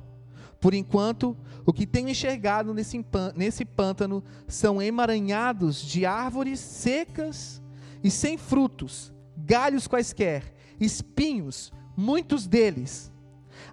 Por 0.60 0.74
enquanto, 0.74 1.38
o 1.66 1.72
que 1.72 1.86
tenho 1.86 2.10
enxergado 2.10 2.74
nesse, 2.74 3.66
pântano 3.66 4.24
são 4.48 4.82
emaranhados 4.82 5.82
de 5.82 6.06
árvores 6.06 6.60
secas 6.60 7.62
e 8.04 8.10
sem 8.10 8.38
frutos, 8.38 9.14
galhos 9.38 9.88
quaisquer, 9.88 10.54
espinhos, 10.80 11.72
muitos 11.96 12.48
deles. 12.48 13.12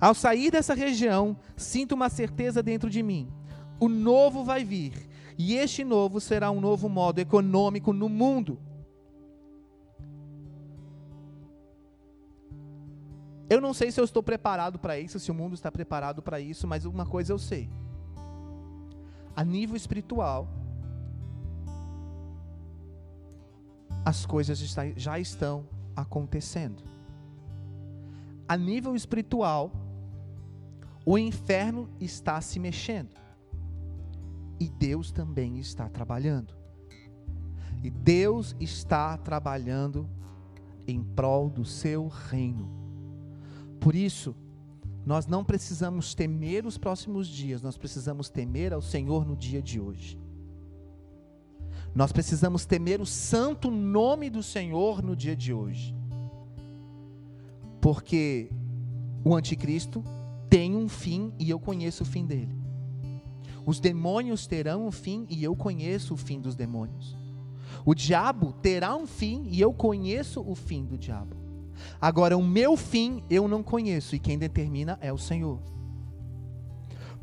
Ao 0.01 0.15
sair 0.15 0.51
dessa 0.51 0.75
região, 0.75 1.37
sinto 1.57 1.93
uma 1.93 2.09
certeza 2.09 2.63
dentro 2.63 2.91
de 2.91 3.03
mim: 3.03 3.29
o 3.81 3.89
novo 3.89 4.45
vai 4.45 4.65
vir, 4.65 5.09
e 5.39 5.55
este 5.55 5.85
novo 5.85 6.21
será 6.21 6.51
um 6.51 6.61
novo 6.61 6.89
modo 6.89 7.19
econômico 7.19 7.93
no 7.93 8.09
mundo. 8.09 8.59
Eu 13.49 13.61
não 13.61 13.75
sei 13.75 13.91
se 13.91 14.01
eu 14.01 14.05
estou 14.05 14.23
preparado 14.23 14.79
para 14.79 14.99
isso, 14.99 15.21
se 15.21 15.31
o 15.31 15.35
mundo 15.35 15.55
está 15.55 15.71
preparado 15.71 16.23
para 16.23 16.41
isso, 16.41 16.67
mas 16.67 16.85
uma 16.85 17.05
coisa 17.05 17.33
eu 17.33 17.39
sei. 17.39 17.69
A 19.37 19.45
nível 19.45 19.77
espiritual, 19.77 20.49
as 24.05 24.25
coisas 24.25 24.59
já 24.97 25.19
estão 25.19 25.67
acontecendo. 25.97 26.83
A 28.49 28.57
nível 28.57 28.95
espiritual, 28.95 29.73
o 31.05 31.19
inferno 31.19 31.89
está 32.01 32.41
se 32.41 32.59
mexendo. 32.59 33.11
E 34.59 34.69
Deus 34.69 35.11
também 35.11 35.59
está 35.59 35.89
trabalhando. 35.89 36.55
E 37.83 37.91
Deus 37.91 38.55
está 38.61 39.17
trabalhando 39.19 40.09
em 40.87 41.03
prol 41.03 41.51
do 41.51 41.65
seu 41.65 42.09
reino. 42.09 42.84
Por 43.85 43.95
isso, 43.95 44.35
nós 45.05 45.27
não 45.27 45.45
precisamos 45.45 46.15
temer 46.15 46.65
os 46.65 46.79
próximos 46.79 47.29
dias, 47.29 47.61
nós 47.61 47.77
precisamos 47.77 48.31
temer 48.31 48.73
ao 48.73 48.81
Senhor 48.81 49.27
no 49.27 49.37
dia 49.37 49.61
de 49.61 49.79
hoje. 49.79 50.19
Nós 51.95 52.11
precisamos 52.11 52.65
temer 52.65 52.99
o 53.03 53.05
santo 53.05 53.71
nome 53.71 54.31
do 54.31 54.43
Senhor 54.43 55.03
no 55.03 55.15
dia 55.15 55.37
de 55.37 55.53
hoje. 55.53 55.95
Porque 57.79 58.51
o 59.23 59.37
anticristo 59.37 60.03
tem 60.49 60.75
um 60.75 60.89
fim 60.89 61.35
e 61.39 61.51
eu 61.51 61.61
conheço 61.61 62.05
o 62.05 62.07
fim 62.07 62.25
dele. 62.25 62.57
Os 63.67 63.81
demônios 63.81 64.47
terão 64.47 64.87
um 64.87 64.91
fim 64.91 65.27
e 65.29 65.45
eu 65.45 65.55
conheço 65.55 66.15
o 66.15 66.17
fim 66.17 66.41
dos 66.41 66.57
demônios. 66.57 67.15
O 67.85 67.95
diabo 67.95 68.51
terá 68.63 68.97
um 68.97 69.07
fim 69.07 69.47
e 69.51 69.61
eu 69.61 69.75
conheço 69.75 70.41
o 70.41 70.55
fim 70.55 70.87
do 70.87 70.97
diabo. 70.97 71.44
Agora, 72.01 72.37
o 72.37 72.43
meu 72.43 72.77
fim 72.77 73.23
eu 73.29 73.49
não 73.49 73.63
conheço 73.63 74.15
e 74.15 74.19
quem 74.19 74.39
determina 74.39 74.99
é 75.01 75.13
o 75.13 75.19
Senhor. 75.19 75.61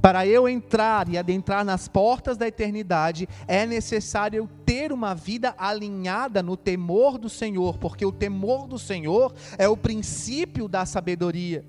Para 0.02 0.26
eu 0.26 0.50
entrar 0.50 1.08
e 1.10 1.18
adentrar 1.18 1.64
nas 1.64 1.88
portas 1.88 2.36
da 2.36 2.48
eternidade, 2.48 3.30
é 3.48 3.68
necessário 3.68 4.38
eu 4.38 4.50
ter 4.66 4.92
uma 4.92 5.14
vida 5.14 5.54
alinhada 5.58 6.42
no 6.42 6.58
temor 6.58 7.20
do 7.20 7.30
Senhor, 7.30 7.78
porque 7.78 8.04
o 8.04 8.12
temor 8.12 8.68
do 8.68 8.80
Senhor 8.80 9.32
é 9.60 9.70
o 9.70 9.78
princípio 9.78 10.68
da 10.68 10.88
sabedoria. 10.88 11.64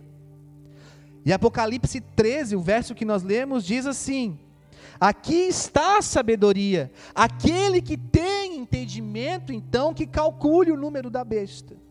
E 1.27 1.33
Apocalipse 1.33 2.01
13, 2.01 2.57
o 2.57 2.61
verso 2.61 2.95
que 2.95 3.05
nós 3.05 3.23
lemos, 3.23 3.67
diz 3.67 3.85
assim: 3.85 4.39
Aqui 4.99 5.35
está 5.35 5.99
a 5.99 6.03
sabedoria, 6.03 6.91
aquele 7.15 7.83
que 7.83 7.99
tem 7.99 8.57
entendimento, 8.57 9.53
então, 9.53 9.93
que 9.93 10.07
calcule 10.07 10.73
o 10.73 10.77
número 10.77 11.11
da 11.11 11.23
besta. 11.23 11.82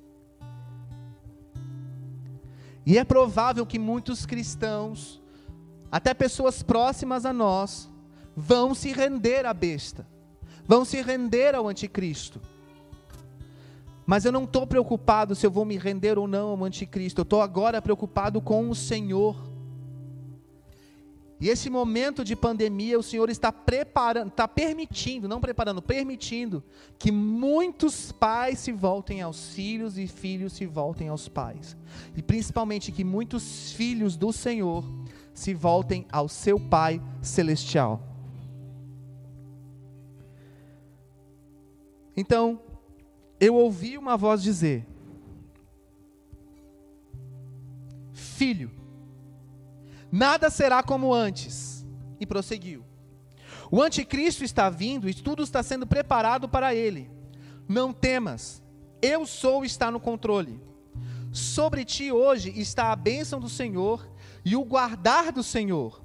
E 2.86 2.98
é 2.98 3.04
provável 3.04 3.66
que 3.66 3.78
muitos 3.78 4.26
cristãos, 4.26 5.22
até 5.92 6.14
pessoas 6.14 6.64
próximas 6.64 7.26
a 7.26 7.34
nós, 7.34 7.90
vão 8.36 8.74
se 8.74 8.92
render 8.92 9.46
à 9.46 9.54
besta, 9.54 10.08
vão 10.66 10.84
se 10.84 11.02
render 11.02 11.54
ao 11.54 11.68
anticristo. 11.68 12.42
Mas 14.06 14.26
eu 14.26 14.32
não 14.32 14.46
estou 14.46 14.66
preocupado 14.66 15.36
se 15.36 15.46
eu 15.46 15.52
vou 15.52 15.64
me 15.64 15.78
render 15.78 16.18
ou 16.18 16.28
não 16.28 16.50
ao 16.50 16.64
anticristo, 16.64 17.22
eu 17.22 17.24
estou 17.24 17.42
agora 17.42 17.82
preocupado 17.82 18.42
com 18.42 18.70
o 18.70 18.76
Senhor. 18.76 19.51
E 21.42 21.50
esse 21.50 21.72
momento 21.72 22.24
de 22.24 22.36
pandemia, 22.36 23.00
o 23.00 23.02
Senhor 23.02 23.28
está 23.28 23.52
preparando, 23.52 24.28
está 24.28 24.48
permitindo, 24.48 25.28
não 25.28 25.42
preparando, 25.42 25.82
permitindo 25.82 26.64
que 27.00 27.12
muitos 27.12 28.12
pais 28.12 28.60
se 28.60 28.72
voltem 28.72 29.22
aos 29.22 29.50
filhos 29.50 29.98
e 29.98 30.06
filhos 30.06 30.54
se 30.54 30.68
voltem 30.68 31.10
aos 31.10 31.28
pais. 31.28 31.76
E 32.16 32.22
principalmente 32.22 32.92
que 32.92 33.04
muitos 33.04 33.72
filhos 33.72 34.16
do 34.16 34.32
Senhor 34.32 34.86
se 35.34 35.52
voltem 35.56 36.06
ao 36.12 36.30
seu 36.30 36.60
Pai 36.60 37.02
celestial. 37.24 38.08
Então, 42.16 42.62
eu 43.40 43.56
ouvi 43.56 43.98
uma 43.98 44.16
voz 44.16 44.44
dizer: 44.44 44.86
Filho, 48.14 48.70
nada 50.12 50.50
será 50.50 50.84
como 50.84 51.14
antes. 51.14 51.86
E 52.20 52.26
prosseguiu. 52.26 52.86
O 53.72 53.82
anticristo 53.82 54.44
está 54.44 54.70
vindo 54.70 55.10
e 55.10 55.14
tudo 55.14 55.42
está 55.42 55.64
sendo 55.64 55.88
preparado 55.88 56.48
para 56.48 56.76
ele. 56.76 57.10
Não 57.68 57.94
temas, 57.94 58.62
eu 59.02 59.26
sou 59.26 59.64
está 59.64 59.90
no 59.90 60.00
controle. 60.00 60.62
Sobre 61.32 61.86
ti 61.86 62.12
hoje 62.12 62.54
está 62.60 62.92
a 62.92 62.96
bênção 62.96 63.40
do 63.40 63.48
Senhor 63.48 64.06
e 64.44 64.56
o 64.56 64.66
guardar 64.66 65.32
do 65.32 65.42
Senhor. 65.42 66.02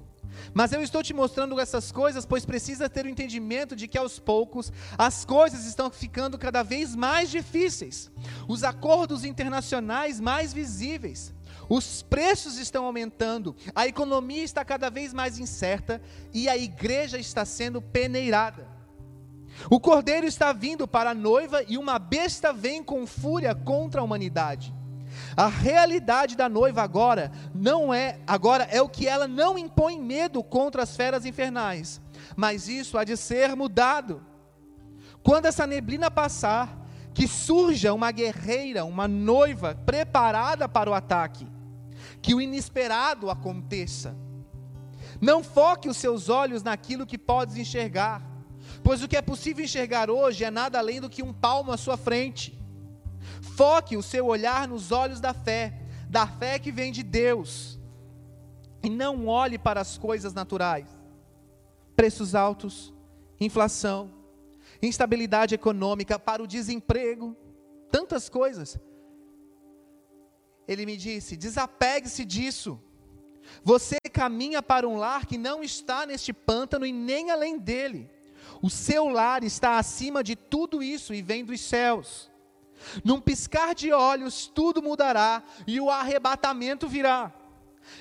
Mas 0.53 0.71
eu 0.71 0.81
estou 0.81 1.03
te 1.03 1.13
mostrando 1.13 1.59
essas 1.59 1.91
coisas, 1.91 2.25
pois 2.25 2.45
precisa 2.45 2.89
ter 2.89 3.05
o 3.05 3.09
entendimento 3.09 3.75
de 3.75 3.87
que 3.87 3.97
aos 3.97 4.19
poucos 4.19 4.71
as 4.97 5.25
coisas 5.25 5.65
estão 5.65 5.89
ficando 5.89 6.37
cada 6.37 6.63
vez 6.63 6.95
mais 6.95 7.29
difíceis, 7.29 8.11
os 8.47 8.63
acordos 8.63 9.23
internacionais 9.23 10.19
mais 10.19 10.53
visíveis, 10.53 11.33
os 11.69 12.01
preços 12.01 12.57
estão 12.57 12.85
aumentando, 12.85 13.55
a 13.75 13.87
economia 13.87 14.43
está 14.43 14.63
cada 14.63 14.89
vez 14.89 15.13
mais 15.13 15.37
incerta 15.37 16.01
e 16.33 16.47
a 16.47 16.57
igreja 16.57 17.17
está 17.17 17.43
sendo 17.43 17.81
peneirada. 17.81 18.67
O 19.69 19.79
cordeiro 19.79 20.25
está 20.25 20.53
vindo 20.53 20.87
para 20.87 21.09
a 21.09 21.15
noiva 21.15 21.63
e 21.67 21.77
uma 21.77 21.99
besta 21.99 22.53
vem 22.53 22.83
com 22.83 23.05
fúria 23.05 23.53
contra 23.53 24.01
a 24.01 24.03
humanidade. 24.03 24.73
A 25.35 25.47
realidade 25.47 26.37
da 26.37 26.47
noiva 26.47 26.83
agora 26.83 27.31
não 27.53 27.93
é, 27.93 28.19
agora 28.27 28.65
é 28.65 28.81
o 28.81 28.89
que 28.89 29.07
ela 29.07 29.27
não 29.27 29.57
impõe 29.57 29.99
medo 29.99 30.43
contra 30.43 30.83
as 30.83 30.95
feras 30.95 31.25
infernais, 31.25 31.99
mas 32.35 32.69
isso 32.69 32.97
há 32.97 33.03
de 33.03 33.17
ser 33.17 33.55
mudado. 33.55 34.23
Quando 35.23 35.47
essa 35.47 35.65
neblina 35.65 36.11
passar, 36.11 36.85
que 37.13 37.27
surja 37.27 37.93
uma 37.93 38.11
guerreira, 38.11 38.85
uma 38.85 39.07
noiva 39.07 39.73
preparada 39.85 40.69
para 40.69 40.89
o 40.89 40.93
ataque 40.93 41.56
que 42.27 42.35
o 42.35 42.41
inesperado 42.41 43.29
aconteça. 43.29 44.13
Não 45.21 45.41
foque 45.41 45.87
os 45.87 45.95
seus 45.95 46.27
olhos 46.27 46.61
naquilo 46.61 47.05
que 47.05 47.17
podes 47.17 47.55
enxergar, 47.55 48.21
pois 48.83 49.01
o 49.01 49.07
que 49.07 49.15
é 49.15 49.21
possível 49.21 49.63
enxergar 49.63 50.09
hoje 50.09 50.43
é 50.43 50.51
nada 50.51 50.77
além 50.77 50.99
do 50.99 51.09
que 51.09 51.23
um 51.23 51.31
palmo 51.31 51.71
à 51.71 51.77
sua 51.77 51.95
frente. 51.95 52.61
Foque 53.55 53.95
o 53.95 54.03
seu 54.03 54.25
olhar 54.25 54.67
nos 54.67 54.91
olhos 54.91 55.21
da 55.21 55.33
fé, 55.33 55.79
da 56.09 56.27
fé 56.27 56.59
que 56.59 56.69
vem 56.69 56.91
de 56.91 57.01
Deus, 57.01 57.79
e 58.83 58.89
não 58.89 59.27
olhe 59.27 59.57
para 59.57 59.79
as 59.79 59.97
coisas 59.97 60.33
naturais. 60.33 60.89
Preços 61.95 62.35
altos, 62.35 62.93
inflação, 63.39 64.11
instabilidade 64.81 65.55
econômica, 65.55 66.19
para 66.19 66.43
o 66.43 66.47
desemprego, 66.47 67.37
tantas 67.89 68.27
coisas 68.27 68.77
ele 70.67 70.85
me 70.85 70.97
disse: 70.97 71.37
desapegue-se 71.37 72.25
disso. 72.25 72.79
Você 73.63 73.97
caminha 74.11 74.61
para 74.61 74.87
um 74.87 74.97
lar 74.97 75.25
que 75.25 75.37
não 75.37 75.63
está 75.63 76.05
neste 76.05 76.33
pântano 76.33 76.85
e 76.85 76.91
nem 76.91 77.31
além 77.31 77.57
dele. 77.57 78.09
O 78.61 78.69
seu 78.69 79.07
lar 79.07 79.43
está 79.43 79.77
acima 79.77 80.23
de 80.23 80.35
tudo 80.35 80.83
isso 80.83 81.13
e 81.13 81.21
vem 81.21 81.45
dos 81.45 81.61
céus. 81.61 82.29
Num 83.03 83.19
piscar 83.19 83.73
de 83.73 83.91
olhos, 83.91 84.47
tudo 84.47 84.81
mudará 84.81 85.43
e 85.65 85.79
o 85.79 85.89
arrebatamento 85.89 86.87
virá. 86.87 87.33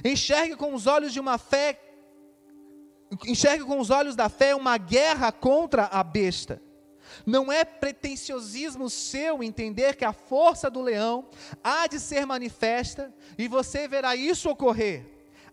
Enxergue 0.05 0.57
com 0.57 0.75
os 0.75 0.87
olhos 0.87 1.13
de 1.13 1.21
uma 1.21 1.39
fé, 1.39 1.81
enxergue 3.27 3.65
com 3.65 3.79
os 3.79 3.91
olhos 3.91 4.17
da 4.17 4.29
fé 4.29 4.55
uma 4.55 4.77
guerra 4.77 5.31
contra 5.31 5.85
a 5.85 6.03
besta. 6.03 6.61
Não 7.27 7.53
é 7.53 7.65
pretensiosismo 7.65 8.89
seu 8.89 9.43
entender 9.43 9.97
que 9.97 10.05
a 10.05 10.13
força 10.13 10.71
do 10.71 10.81
leão 10.81 11.29
há 11.63 11.89
de 11.89 11.99
ser 11.99 12.25
manifesta 12.25 13.13
e 13.37 13.49
você 13.49 13.89
verá 13.89 14.15
isso 14.15 14.49
ocorrer. 14.49 15.05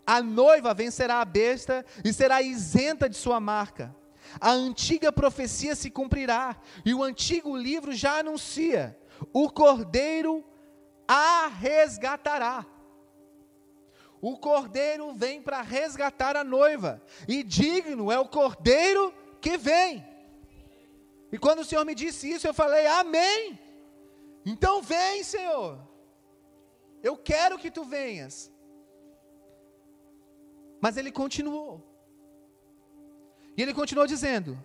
A 0.06 0.22
noiva 0.22 0.72
vencerá 0.76 1.20
a 1.20 1.26
besta 1.26 1.84
e 2.06 2.14
será 2.14 2.44
isenta 2.44 3.10
de 3.10 3.18
sua 3.18 3.40
marca. 3.40 3.96
A 4.40 4.52
antiga 4.52 5.12
profecia 5.12 5.76
se 5.76 5.90
cumprirá 5.90 6.56
e 6.86 6.94
o 6.94 7.02
antigo 7.02 7.58
livro 7.58 7.92
já 7.92 8.20
anuncia: 8.20 8.96
o 9.34 9.50
cordeiro 9.50 10.46
a 11.08 11.48
resgatará. 11.48 12.66
O 14.22 14.38
cordeiro 14.38 15.12
vem 15.14 15.42
para 15.42 15.62
resgatar 15.62 16.38
a 16.38 16.44
noiva, 16.44 17.02
e 17.28 17.44
digno 17.44 18.12
é 18.12 18.18
o 18.18 18.28
cordeiro 18.28 19.14
que 19.42 19.58
vem. 19.58 20.13
E 21.34 21.38
quando 21.40 21.62
o 21.62 21.66
Senhor 21.66 21.84
me 21.84 21.96
disse 21.96 22.30
isso, 22.30 22.46
eu 22.48 22.54
falei: 22.54 22.86
Amém. 22.86 23.60
Então 24.46 24.84
vem, 24.84 25.24
Senhor. 25.24 25.80
Eu 27.02 27.18
quero 27.18 27.58
que 27.58 27.72
tu 27.72 27.84
venhas. 27.84 28.52
Mas 30.80 30.96
ele 30.96 31.12
continuou. 31.12 31.82
E 33.58 33.64
ele 33.64 33.74
continuou 33.74 34.06
dizendo: 34.06 34.64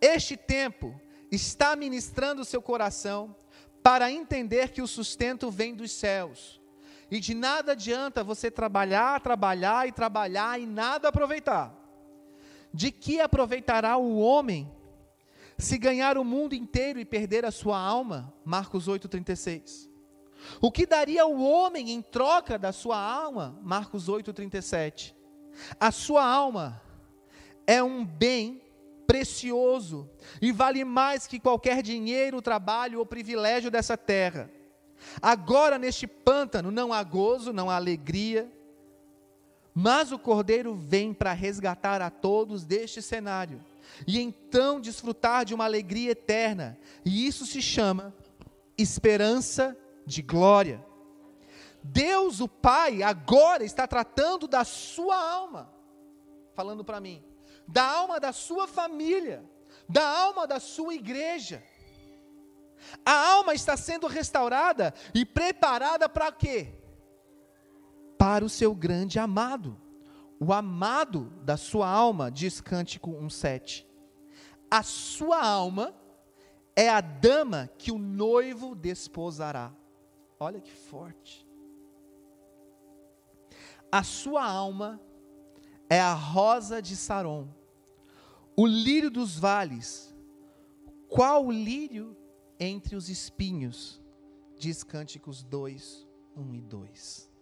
Este 0.00 0.36
tempo 0.36 1.00
está 1.30 1.76
ministrando 1.76 2.42
o 2.42 2.44
seu 2.44 2.60
coração 2.60 3.36
para 3.80 4.10
entender 4.10 4.70
que 4.70 4.82
o 4.82 4.88
sustento 4.88 5.52
vem 5.52 5.72
dos 5.72 5.92
céus. 5.92 6.60
E 7.08 7.20
de 7.20 7.32
nada 7.32 7.72
adianta 7.72 8.24
você 8.24 8.50
trabalhar, 8.50 9.20
trabalhar 9.20 9.86
e 9.86 9.92
trabalhar 9.92 10.60
e 10.60 10.66
nada 10.66 11.10
aproveitar. 11.10 11.72
De 12.74 12.90
que 12.90 13.20
aproveitará 13.20 13.96
o 13.96 14.18
homem 14.18 14.68
se 15.58 15.78
ganhar 15.78 16.18
o 16.18 16.24
mundo 16.24 16.54
inteiro 16.54 16.98
e 17.00 17.04
perder 17.04 17.44
a 17.44 17.50
sua 17.50 17.78
alma? 17.78 18.32
Marcos 18.44 18.88
8,36. 18.88 19.88
O 20.60 20.70
que 20.70 20.86
daria 20.86 21.26
o 21.26 21.42
homem 21.42 21.90
em 21.90 22.02
troca 22.02 22.58
da 22.58 22.72
sua 22.72 22.98
alma? 22.98 23.58
Marcos 23.62 24.08
8,37. 24.08 25.14
A 25.80 25.90
sua 25.90 26.24
alma 26.24 26.80
é 27.66 27.82
um 27.82 28.04
bem 28.04 28.62
precioso 29.06 30.08
e 30.42 30.52
vale 30.52 30.84
mais 30.84 31.26
que 31.26 31.40
qualquer 31.40 31.82
dinheiro, 31.82 32.42
trabalho 32.42 32.98
ou 32.98 33.06
privilégio 33.06 33.70
dessa 33.70 33.96
terra. 33.96 34.50
Agora, 35.22 35.78
neste 35.78 36.06
pântano, 36.06 36.70
não 36.70 36.92
há 36.92 37.02
gozo, 37.02 37.52
não 37.52 37.70
há 37.70 37.76
alegria, 37.76 38.50
mas 39.74 40.12
o 40.12 40.18
Cordeiro 40.18 40.74
vem 40.74 41.14
para 41.14 41.32
resgatar 41.32 42.02
a 42.02 42.10
todos 42.10 42.64
deste 42.64 43.00
cenário 43.00 43.62
e 44.06 44.20
então 44.20 44.80
desfrutar 44.80 45.44
de 45.44 45.54
uma 45.54 45.64
alegria 45.64 46.10
eterna, 46.10 46.78
e 47.04 47.26
isso 47.26 47.46
se 47.46 47.60
chama 47.62 48.14
esperança 48.76 49.76
de 50.04 50.22
glória. 50.22 50.84
Deus, 51.82 52.40
o 52.40 52.48
Pai, 52.48 53.02
agora 53.02 53.64
está 53.64 53.86
tratando 53.86 54.48
da 54.48 54.64
sua 54.64 55.16
alma, 55.16 55.72
falando 56.54 56.84
para 56.84 57.00
mim, 57.00 57.22
da 57.66 57.84
alma 57.84 58.18
da 58.18 58.32
sua 58.32 58.66
família, 58.66 59.44
da 59.88 60.06
alma 60.06 60.46
da 60.46 60.58
sua 60.58 60.94
igreja. 60.94 61.62
A 63.04 63.32
alma 63.32 63.54
está 63.54 63.76
sendo 63.76 64.06
restaurada 64.06 64.92
e 65.14 65.24
preparada 65.24 66.08
para 66.08 66.30
quê? 66.30 66.74
Para 68.18 68.44
o 68.44 68.48
seu 68.48 68.74
grande 68.74 69.18
amado. 69.18 69.80
O 70.38 70.52
amado 70.52 71.30
da 71.42 71.56
sua 71.56 71.88
alma, 71.88 72.30
diz 72.30 72.60
Cântico 72.60 73.10
1,7. 73.10 73.86
A 74.70 74.82
sua 74.82 75.42
alma 75.42 75.94
é 76.74 76.88
a 76.88 77.00
dama 77.00 77.70
que 77.78 77.90
o 77.90 77.98
noivo 77.98 78.74
desposará. 78.74 79.72
Olha 80.38 80.60
que 80.60 80.70
forte. 80.70 81.46
A 83.90 84.02
sua 84.02 84.44
alma 84.44 85.00
é 85.88 86.00
a 86.00 86.12
rosa 86.12 86.82
de 86.82 86.96
Saron, 86.96 87.48
o 88.56 88.66
lírio 88.66 89.10
dos 89.10 89.38
vales. 89.38 90.14
Qual 91.08 91.50
lírio 91.50 92.16
entre 92.58 92.96
os 92.96 93.08
espinhos? 93.08 94.02
Diz 94.58 94.82
Cânticos 94.82 95.42
2, 95.44 96.06
1 96.36 96.54
e 96.54 96.60
2. 96.60 97.35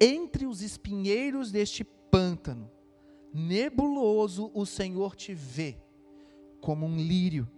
Entre 0.00 0.46
os 0.46 0.62
espinheiros 0.62 1.50
deste 1.50 1.84
pântano, 1.84 2.70
nebuloso, 3.32 4.50
o 4.54 4.64
Senhor 4.64 5.16
te 5.16 5.34
vê 5.34 5.76
como 6.60 6.86
um 6.86 6.96
lírio. 6.96 7.48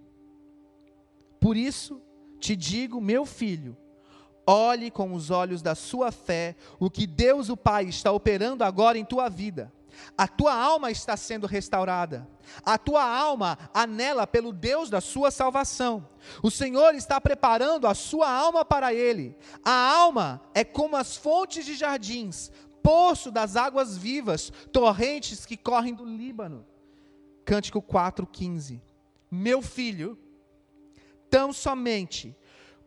Por 1.38 1.56
isso, 1.56 2.00
te 2.38 2.56
digo, 2.56 3.00
meu 3.00 3.24
filho, 3.24 3.76
olhe 4.46 4.90
com 4.90 5.12
os 5.12 5.30
olhos 5.30 5.62
da 5.62 5.74
sua 5.74 6.10
fé 6.10 6.56
o 6.78 6.90
que 6.90 7.06
Deus 7.06 7.48
o 7.48 7.56
Pai 7.56 7.84
está 7.86 8.10
operando 8.10 8.64
agora 8.64 8.98
em 8.98 9.04
tua 9.04 9.28
vida. 9.28 9.72
A 10.16 10.28
tua 10.28 10.54
alma 10.54 10.90
está 10.90 11.16
sendo 11.16 11.46
restaurada. 11.46 12.28
A 12.64 12.76
tua 12.76 13.04
alma 13.04 13.58
anela 13.72 14.26
pelo 14.26 14.52
Deus 14.52 14.90
da 14.90 15.00
sua 15.00 15.30
salvação. 15.30 16.06
O 16.42 16.50
Senhor 16.50 16.94
está 16.94 17.20
preparando 17.20 17.86
a 17.86 17.94
sua 17.94 18.30
alma 18.30 18.64
para 18.64 18.92
Ele. 18.92 19.36
A 19.64 19.72
alma 19.72 20.42
é 20.54 20.64
como 20.64 20.96
as 20.96 21.16
fontes 21.16 21.64
de 21.64 21.74
jardins, 21.74 22.50
poço 22.82 23.30
das 23.30 23.56
águas 23.56 23.96
vivas, 23.96 24.52
torrentes 24.72 25.46
que 25.46 25.56
correm 25.56 25.94
do 25.94 26.04
Líbano. 26.04 26.66
Cântico 27.44 27.80
4,15. 27.80 28.80
Meu 29.30 29.62
filho, 29.62 30.18
tão 31.30 31.52
somente 31.52 32.36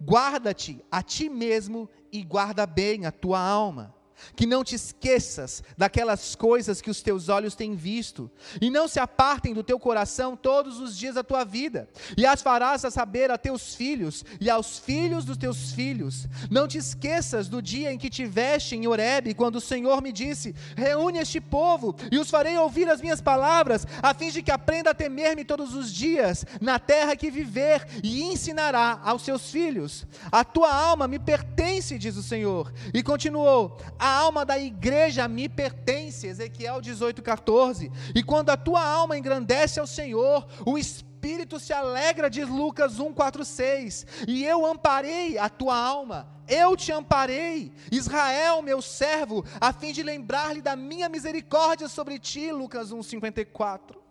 guarda-te 0.04 0.84
a 0.92 1.02
ti 1.02 1.30
mesmo 1.30 1.90
e 2.12 2.24
guarda 2.24 2.66
bem 2.66 3.06
a 3.06 3.12
tua 3.12 3.40
alma 3.40 3.96
que 4.36 4.46
não 4.46 4.64
te 4.64 4.76
esqueças 4.76 5.64
daquelas 5.78 6.36
coisas 6.36 6.82
que 6.82 6.90
os 6.90 7.02
teus 7.02 7.30
olhos 7.30 7.56
têm 7.56 7.76
visto, 7.76 8.30
e 8.62 8.70
não 8.70 8.88
se 8.88 9.00
apartem 9.00 9.54
do 9.54 9.64
teu 9.64 9.80
coração 9.80 10.36
todos 10.36 10.80
os 10.80 10.98
dias 10.98 11.16
da 11.16 11.24
tua 11.24 11.44
vida, 11.44 11.90
e 12.18 12.26
as 12.26 12.42
farás 12.42 12.86
a 12.86 12.92
saber 12.92 13.32
a 13.32 13.38
teus 13.38 13.76
filhos 13.76 14.24
e 14.40 14.50
aos 14.50 14.80
filhos 14.80 15.26
dos 15.26 15.38
teus 15.38 15.72
filhos. 15.72 16.28
Não 16.50 16.68
te 16.68 16.78
esqueças 16.78 17.48
do 17.48 17.62
dia 17.62 17.92
em 17.92 17.98
que 17.98 18.10
tiveste 18.10 18.76
em 18.76 18.88
Horebe, 18.88 19.34
quando 19.34 19.58
o 19.58 19.62
Senhor 19.62 20.02
me 20.02 20.12
disse: 20.12 20.56
Reúne 20.76 21.20
este 21.20 21.40
povo, 21.40 21.96
e 22.12 22.18
os 22.18 22.30
farei 22.30 22.58
ouvir 22.58 22.90
as 22.90 23.02
minhas 23.02 23.22
palavras, 23.22 23.86
a 24.02 24.14
fim 24.14 24.30
de 24.30 24.42
que 24.42 24.52
aprenda 24.52 24.92
a 24.92 24.96
temer-me 24.96 25.46
todos 25.46 25.74
os 25.74 25.92
dias, 25.92 26.46
na 26.62 26.80
terra 26.80 27.16
que 27.16 27.32
viver, 27.32 27.88
e 28.04 28.24
ensinará 28.24 29.00
aos 29.04 29.24
seus 29.24 29.50
filhos. 29.50 30.06
A 30.32 30.44
tua 30.44 30.74
alma 30.74 31.08
me 31.08 31.20
pertence, 31.20 31.98
diz 31.98 32.18
o 32.18 32.24
Senhor. 32.24 32.74
E 32.94 33.02
continuou: 33.02 33.78
a 34.04 34.18
alma 34.18 34.44
da 34.44 34.60
igreja 34.60 35.30
me 35.30 35.48
pertence, 35.48 36.28
Ezequiel 36.28 36.82
18, 36.82 37.22
14. 37.22 37.90
E 38.14 38.22
quando 38.22 38.50
a 38.50 38.58
tua 38.58 38.84
alma 38.84 39.18
engrandece 39.18 39.80
ao 39.80 39.88
Senhor, 39.88 40.46
o 40.66 40.78
Espírito 40.78 41.58
se 41.58 41.72
alegra, 41.72 42.30
diz 42.30 42.50
Lucas 42.50 43.00
1, 43.00 43.14
4, 43.14 43.46
6. 43.46 44.06
E 44.28 44.44
eu 44.44 44.66
amparei 44.66 45.38
a 45.38 45.48
tua 45.48 45.78
alma, 45.78 46.28
eu 46.50 46.76
te 46.76 46.92
amparei, 46.92 47.72
Israel, 47.90 48.62
meu 48.62 48.82
servo, 48.82 49.46
a 49.62 49.72
fim 49.72 49.94
de 49.94 50.04
lembrar-lhe 50.04 50.62
da 50.62 50.76
minha 50.76 51.08
misericórdia 51.08 51.88
sobre 51.88 52.20
ti, 52.20 52.52
Lucas 52.52 52.92
1, 52.92 53.04
54. 53.04 54.04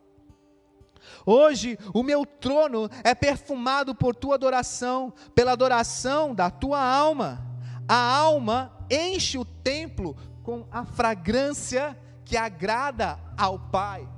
Hoje 1.26 1.78
o 1.92 2.02
meu 2.02 2.24
trono 2.24 2.88
é 3.04 3.14
perfumado 3.14 3.94
por 3.94 4.16
tua 4.16 4.36
adoração, 4.36 5.12
pela 5.34 5.52
adoração 5.52 6.34
da 6.34 6.48
tua 6.48 6.80
alma. 6.80 7.51
A 7.92 8.16
alma 8.16 8.72
enche 8.90 9.36
o 9.36 9.44
templo 9.44 10.16
com 10.42 10.64
a 10.70 10.82
fragrância 10.82 11.94
que 12.24 12.38
agrada 12.38 13.18
ao 13.36 13.58
Pai. 13.58 14.08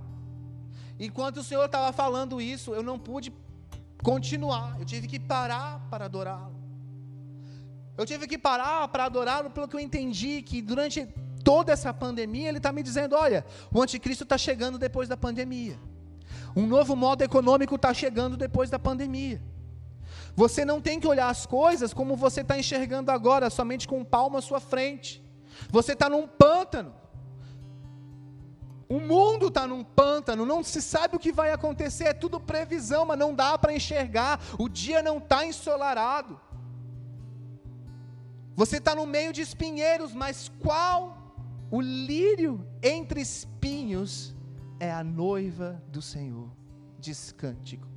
Enquanto 0.97 1.39
o 1.39 1.43
Senhor 1.43 1.65
estava 1.65 1.93
falando 1.93 2.41
isso, 2.41 2.73
eu 2.73 2.85
não 2.85 3.01
pude 3.01 3.33
continuar, 4.01 4.77
eu 4.79 4.85
tive 4.85 5.09
que 5.09 5.19
parar 5.19 5.81
para 5.91 6.05
adorá-lo. 6.05 6.55
Eu 7.99 8.07
tive 8.07 8.29
que 8.29 8.39
parar 8.39 8.87
para 8.87 9.07
adorá-lo, 9.07 9.51
pelo 9.51 9.67
que 9.67 9.75
eu 9.75 9.81
entendi 9.81 10.41
que 10.41 10.63
durante 10.63 11.09
toda 11.43 11.73
essa 11.73 11.93
pandemia, 11.93 12.51
ele 12.51 12.59
está 12.59 12.71
me 12.71 12.81
dizendo: 12.81 13.17
olha, 13.17 13.45
o 13.73 13.83
anticristo 13.83 14.23
está 14.23 14.39
chegando 14.39 14.79
depois 14.79 15.09
da 15.09 15.17
pandemia. 15.17 15.77
Um 16.55 16.65
novo 16.65 16.95
modo 16.95 17.23
econômico 17.23 17.75
está 17.75 17.93
chegando 17.93 18.37
depois 18.37 18.71
da 18.71 18.79
pandemia. 18.79 19.43
Você 20.37 20.64
não 20.64 20.81
tem 20.81 20.99
que 20.99 21.07
olhar 21.07 21.29
as 21.29 21.47
coisas 21.47 21.94
como 21.94 22.16
você 22.16 22.40
está 22.40 22.59
enxergando 22.59 23.11
agora, 23.11 23.51
somente 23.51 23.87
com 23.87 23.99
um 24.01 24.05
palmo 24.05 24.37
à 24.37 24.42
sua 24.42 24.61
frente. 24.61 25.25
Você 25.70 25.92
está 25.92 26.09
num 26.09 26.27
pântano. 26.27 26.94
O 28.88 29.01
mundo 29.01 29.49
está 29.49 29.66
num 29.66 29.83
pântano, 29.83 30.44
não 30.44 30.62
se 30.62 30.83
sabe 30.83 31.16
o 31.16 31.18
que 31.18 31.33
vai 31.33 31.51
acontecer, 31.53 32.05
é 32.05 32.12
tudo 32.12 32.38
previsão, 32.38 33.07
mas 33.07 33.18
não 33.18 33.35
dá 33.35 33.57
para 33.57 33.73
enxergar. 33.73 34.40
O 34.59 34.68
dia 34.68 35.03
não 35.03 35.18
está 35.18 35.47
ensolarado. 35.47 36.38
Você 38.55 38.77
está 38.77 38.94
no 38.94 39.07
meio 39.07 39.33
de 39.33 39.40
espinheiros, 39.40 40.12
mas 40.14 40.51
qual 40.61 41.16
o 41.70 41.81
lírio 41.81 42.64
entre 42.83 43.20
espinhos 43.20 44.35
é 44.79 44.92
a 44.92 45.03
noiva 45.03 45.83
do 45.88 46.03
Senhor? 46.03 46.51
Diz 46.99 47.33
cântico. 47.33 47.94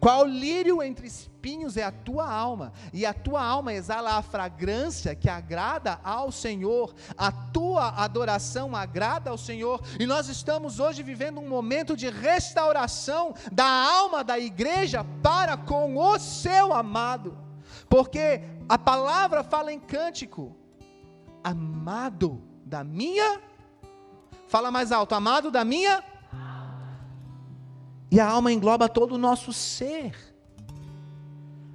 Qual 0.00 0.26
lírio 0.26 0.82
entre 0.82 1.06
espinhos 1.06 1.76
é 1.76 1.82
a 1.82 1.90
tua 1.90 2.30
alma, 2.30 2.72
e 2.92 3.06
a 3.06 3.14
tua 3.14 3.42
alma 3.42 3.72
exala 3.72 4.16
a 4.16 4.22
fragrância 4.22 5.14
que 5.14 5.28
agrada 5.28 5.98
ao 6.04 6.30
Senhor, 6.30 6.94
a 7.16 7.32
tua 7.32 7.88
adoração 7.88 8.76
agrada 8.76 9.30
ao 9.30 9.38
Senhor, 9.38 9.80
e 9.98 10.06
nós 10.06 10.28
estamos 10.28 10.80
hoje 10.80 11.02
vivendo 11.02 11.40
um 11.40 11.48
momento 11.48 11.96
de 11.96 12.10
restauração 12.10 13.34
da 13.50 13.66
alma 13.66 14.22
da 14.22 14.38
igreja 14.38 15.04
para 15.22 15.56
com 15.56 15.96
o 15.96 16.18
seu 16.18 16.74
amado, 16.74 17.36
porque 17.88 18.42
a 18.68 18.78
palavra 18.78 19.42
fala 19.42 19.72
em 19.72 19.80
cântico, 19.80 20.54
amado 21.42 22.42
da 22.64 22.84
minha, 22.84 23.40
fala 24.46 24.70
mais 24.70 24.92
alto, 24.92 25.14
amado 25.14 25.50
da 25.50 25.64
minha 25.64 26.02
e 28.10 28.20
a 28.20 28.28
alma 28.28 28.52
engloba 28.52 28.88
todo 28.88 29.14
o 29.14 29.18
nosso 29.18 29.52
ser. 29.52 30.14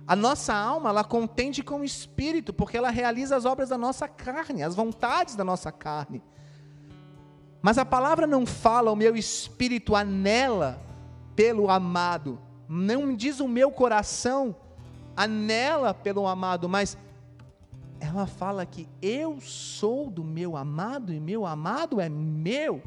A 0.07 0.15
nossa 0.15 0.53
alma, 0.53 0.89
ela 0.89 1.03
contende 1.03 1.63
com 1.63 1.79
o 1.81 1.83
espírito, 1.85 2.53
porque 2.53 2.77
ela 2.77 2.89
realiza 2.89 3.35
as 3.35 3.45
obras 3.45 3.69
da 3.69 3.77
nossa 3.77 4.07
carne, 4.07 4.63
as 4.63 4.75
vontades 4.75 5.35
da 5.35 5.43
nossa 5.43 5.71
carne. 5.71 6.21
Mas 7.61 7.77
a 7.77 7.85
palavra 7.85 8.25
não 8.25 8.45
fala, 8.45 8.91
o 8.91 8.95
meu 8.95 9.15
espírito 9.15 9.95
anela 9.95 10.81
pelo 11.35 11.69
amado. 11.69 12.39
Não 12.67 13.15
diz 13.15 13.39
o 13.39 13.47
meu 13.47 13.71
coração 13.71 14.55
anela 15.15 15.93
pelo 15.93 16.27
amado, 16.27 16.67
mas 16.67 16.97
ela 17.99 18.25
fala 18.25 18.65
que 18.65 18.89
eu 19.01 19.39
sou 19.39 20.09
do 20.09 20.23
meu 20.23 20.57
amado 20.57 21.13
e 21.13 21.19
meu 21.19 21.45
amado 21.45 22.01
é 22.01 22.09
meu. 22.09 22.81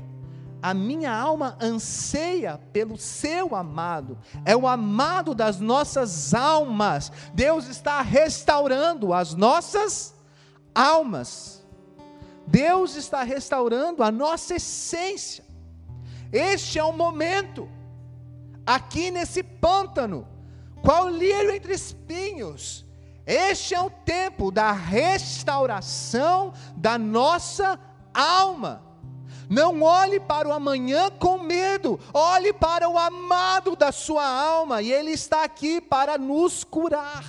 A 0.64 0.72
minha 0.72 1.14
alma 1.14 1.58
anseia 1.60 2.58
pelo 2.72 2.96
seu 2.96 3.54
amado, 3.54 4.16
é 4.46 4.56
o 4.56 4.66
amado 4.66 5.34
das 5.34 5.60
nossas 5.60 6.32
almas. 6.32 7.12
Deus 7.34 7.66
está 7.66 8.00
restaurando 8.00 9.12
as 9.12 9.34
nossas 9.34 10.14
almas. 10.74 11.62
Deus 12.46 12.96
está 12.96 13.22
restaurando 13.22 14.02
a 14.02 14.10
nossa 14.10 14.54
essência. 14.54 15.44
Este 16.32 16.78
é 16.78 16.82
o 16.82 16.94
momento, 16.94 17.68
aqui 18.66 19.10
nesse 19.10 19.42
pântano, 19.42 20.26
qual 20.82 21.10
lírio 21.10 21.50
entre 21.50 21.74
espinhos. 21.74 22.86
Este 23.26 23.74
é 23.74 23.80
o 23.82 23.90
tempo 23.90 24.50
da 24.50 24.72
restauração 24.72 26.54
da 26.74 26.96
nossa 26.96 27.78
alma. 28.14 28.93
Não 29.48 29.82
olhe 29.82 30.18
para 30.18 30.48
o 30.48 30.52
amanhã 30.52 31.10
com 31.10 31.38
medo, 31.38 32.00
olhe 32.12 32.52
para 32.52 32.88
o 32.88 32.98
amado 32.98 33.76
da 33.76 33.92
sua 33.92 34.26
alma, 34.26 34.82
e 34.82 34.92
Ele 34.92 35.10
está 35.10 35.44
aqui 35.44 35.80
para 35.80 36.16
nos 36.18 36.64
curar. 36.64 37.24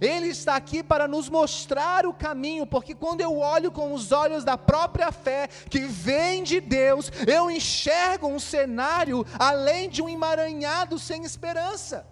Ele 0.00 0.28
está 0.28 0.56
aqui 0.56 0.82
para 0.82 1.06
nos 1.06 1.28
mostrar 1.28 2.06
o 2.06 2.14
caminho, 2.14 2.66
porque 2.66 2.94
quando 2.94 3.20
eu 3.20 3.38
olho 3.38 3.70
com 3.70 3.92
os 3.92 4.12
olhos 4.12 4.42
da 4.42 4.56
própria 4.56 5.12
fé, 5.12 5.46
que 5.68 5.80
vem 5.80 6.42
de 6.42 6.58
Deus, 6.58 7.12
eu 7.26 7.50
enxergo 7.50 8.26
um 8.26 8.38
cenário 8.38 9.26
além 9.38 9.90
de 9.90 10.00
um 10.00 10.08
emaranhado 10.08 10.98
sem 10.98 11.22
esperança. 11.22 12.06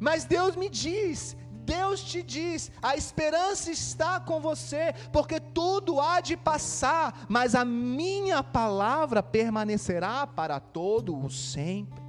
Mas 0.00 0.24
Deus 0.24 0.56
me 0.56 0.68
diz, 0.68 1.36
Deus 1.64 2.02
te 2.02 2.22
diz: 2.22 2.70
a 2.82 2.96
esperança 2.96 3.70
está 3.70 4.20
com 4.20 4.40
você, 4.40 4.94
porque 5.12 5.40
tudo 5.40 6.00
há 6.00 6.20
de 6.20 6.36
passar, 6.36 7.26
mas 7.28 7.54
a 7.54 7.64
minha 7.64 8.42
palavra 8.42 9.22
permanecerá 9.22 10.26
para 10.26 10.60
todo 10.60 11.16
o 11.18 11.30
sempre. 11.30 12.02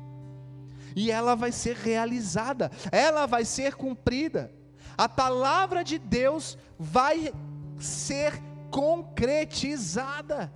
E 0.96 1.12
ela 1.12 1.36
vai 1.36 1.52
ser 1.52 1.76
realizada, 1.76 2.72
ela 2.91 3.26
vai 3.26 3.44
ser 3.44 3.76
cumprida 3.76 4.52
a 4.98 5.10
palavra 5.10 5.84
de 5.84 5.98
Deus 5.98 6.58
vai 6.80 7.34
ser 7.80 8.41
concretizada. 8.72 10.52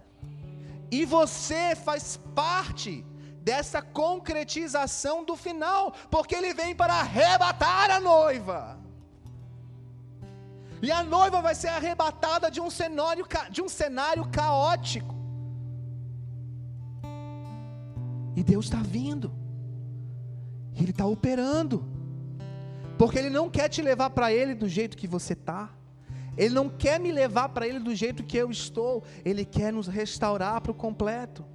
E 0.92 1.06
você 1.06 1.76
faz 1.76 2.18
parte 2.34 3.06
dessa 3.42 3.82
concretização 3.82 5.24
do 5.24 5.36
final, 5.36 5.94
porque 6.10 6.36
ele 6.36 6.54
vem 6.54 6.76
para 6.76 6.94
arrebatar 6.96 7.92
a 7.92 8.00
noiva. 8.00 8.80
E 10.82 10.92
a 10.92 11.04
noiva 11.04 11.42
vai 11.42 11.54
ser 11.54 11.70
arrebatada 11.70 12.50
de 12.50 12.62
um 12.62 12.70
cenário, 12.70 13.26
de 13.52 13.62
um 13.62 13.68
cenário 13.68 14.26
caótico. 14.30 15.16
E 18.36 18.44
Deus 18.44 18.66
está 18.66 18.82
vindo, 18.82 19.32
Ele 20.80 20.92
está 20.92 21.06
operando. 21.06 21.86
Porque 22.98 23.18
Ele 23.18 23.30
não 23.30 23.50
quer 23.50 23.68
te 23.70 23.82
levar 23.82 24.10
para 24.12 24.32
Ele 24.32 24.54
do 24.54 24.68
jeito 24.68 24.98
que 24.98 25.08
você 25.08 25.34
está. 25.34 25.70
Ele 26.38 26.54
não 26.54 26.70
quer 26.70 27.00
me 27.00 27.12
levar 27.12 27.50
para 27.50 27.68
Ele 27.68 27.80
do 27.80 27.94
jeito 27.94 28.24
que 28.24 28.38
eu 28.38 28.50
estou. 28.50 29.04
Ele 29.26 29.44
quer 29.44 29.74
nos 29.74 29.88
restaurar 29.88 30.62
para 30.62 30.72
o 30.72 30.76
completo. 30.76 31.46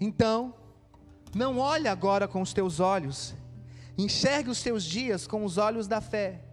Então, 0.00 0.52
não 1.34 1.58
olhe 1.58 1.88
agora 1.88 2.28
com 2.28 2.42
os 2.42 2.52
teus 2.52 2.80
olhos, 2.80 3.34
enxergue 3.96 4.50
os 4.50 4.62
teus 4.62 4.84
dias 4.84 5.26
com 5.26 5.44
os 5.44 5.58
olhos 5.58 5.86
da 5.86 6.00
fé. 6.00 6.44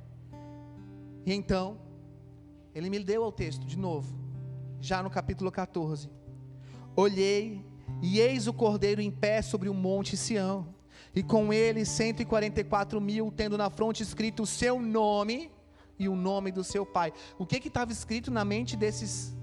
E 1.25 1.33
então, 1.33 1.77
ele 2.73 2.89
me 2.89 2.99
deu 2.99 3.23
ao 3.23 3.31
texto 3.31 3.65
de 3.65 3.77
novo, 3.77 4.17
já 4.79 5.03
no 5.03 5.09
capítulo 5.09 5.51
14. 5.51 6.09
Olhei 6.95 7.65
e 8.01 8.19
eis 8.19 8.47
o 8.47 8.53
cordeiro 8.53 9.01
em 9.01 9.11
pé 9.11 9.41
sobre 9.41 9.69
o 9.69 9.73
monte 9.73 10.15
Sião, 10.15 10.67
e 11.13 11.23
com 11.23 11.51
ele 11.51 11.85
144 11.85 13.01
mil, 13.01 13.31
tendo 13.35 13.57
na 13.57 13.69
fronte 13.69 14.03
escrito 14.03 14.43
o 14.43 14.47
seu 14.47 14.79
nome 14.79 15.51
e 15.97 16.07
o 16.07 16.15
nome 16.15 16.51
do 16.51 16.63
seu 16.63 16.85
pai. 16.85 17.11
O 17.37 17.45
que 17.45 17.57
estava 17.67 17.91
escrito 17.91 18.31
na 18.31 18.45
mente 18.45 18.77
desses 18.77 19.35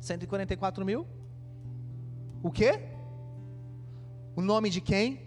144 0.00 0.84
mil? 0.84 1.06
O 2.42 2.50
que? 2.50 2.89
O 4.36 4.40
nome 4.40 4.70
de 4.70 4.80
quem? 4.80 5.20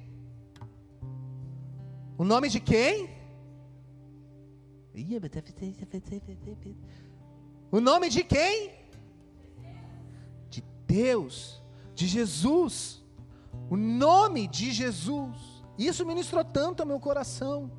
O 2.18 2.24
nome 2.24 2.50
de 2.50 2.60
quem? 2.60 3.10
O 7.72 7.80
nome 7.80 8.10
de 8.10 8.24
quem? 8.24 8.72
De 10.50 10.64
Deus 10.86 11.64
de 11.96 12.08
Jesus, 12.08 13.04
o 13.70 13.78
nome 13.78 14.48
de 14.48 14.72
Jesus. 14.72 15.64
Isso 15.78 16.06
ministrou 16.06 16.44
tanto 16.44 16.82
ao 16.82 16.88
meu 16.88 17.00
coração. 17.00 17.72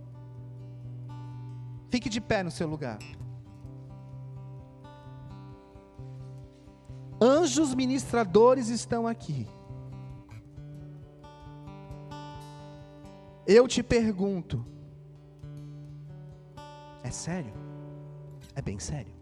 Fique 1.91 2.09
de 2.09 2.21
pé 2.21 2.43
no 2.43 2.51
seu 2.51 2.67
lugar. 2.69 2.99
Anjos 7.21 7.75
ministradores 7.75 8.69
estão 8.69 9.07
aqui. 9.07 9.47
Eu 13.47 13.69
te 13.69 13.83
pergunto: 13.83 14.65
é 17.03 17.11
sério? 17.11 17.53
É 18.55 18.63
bem 18.63 18.79
sério. 18.79 19.13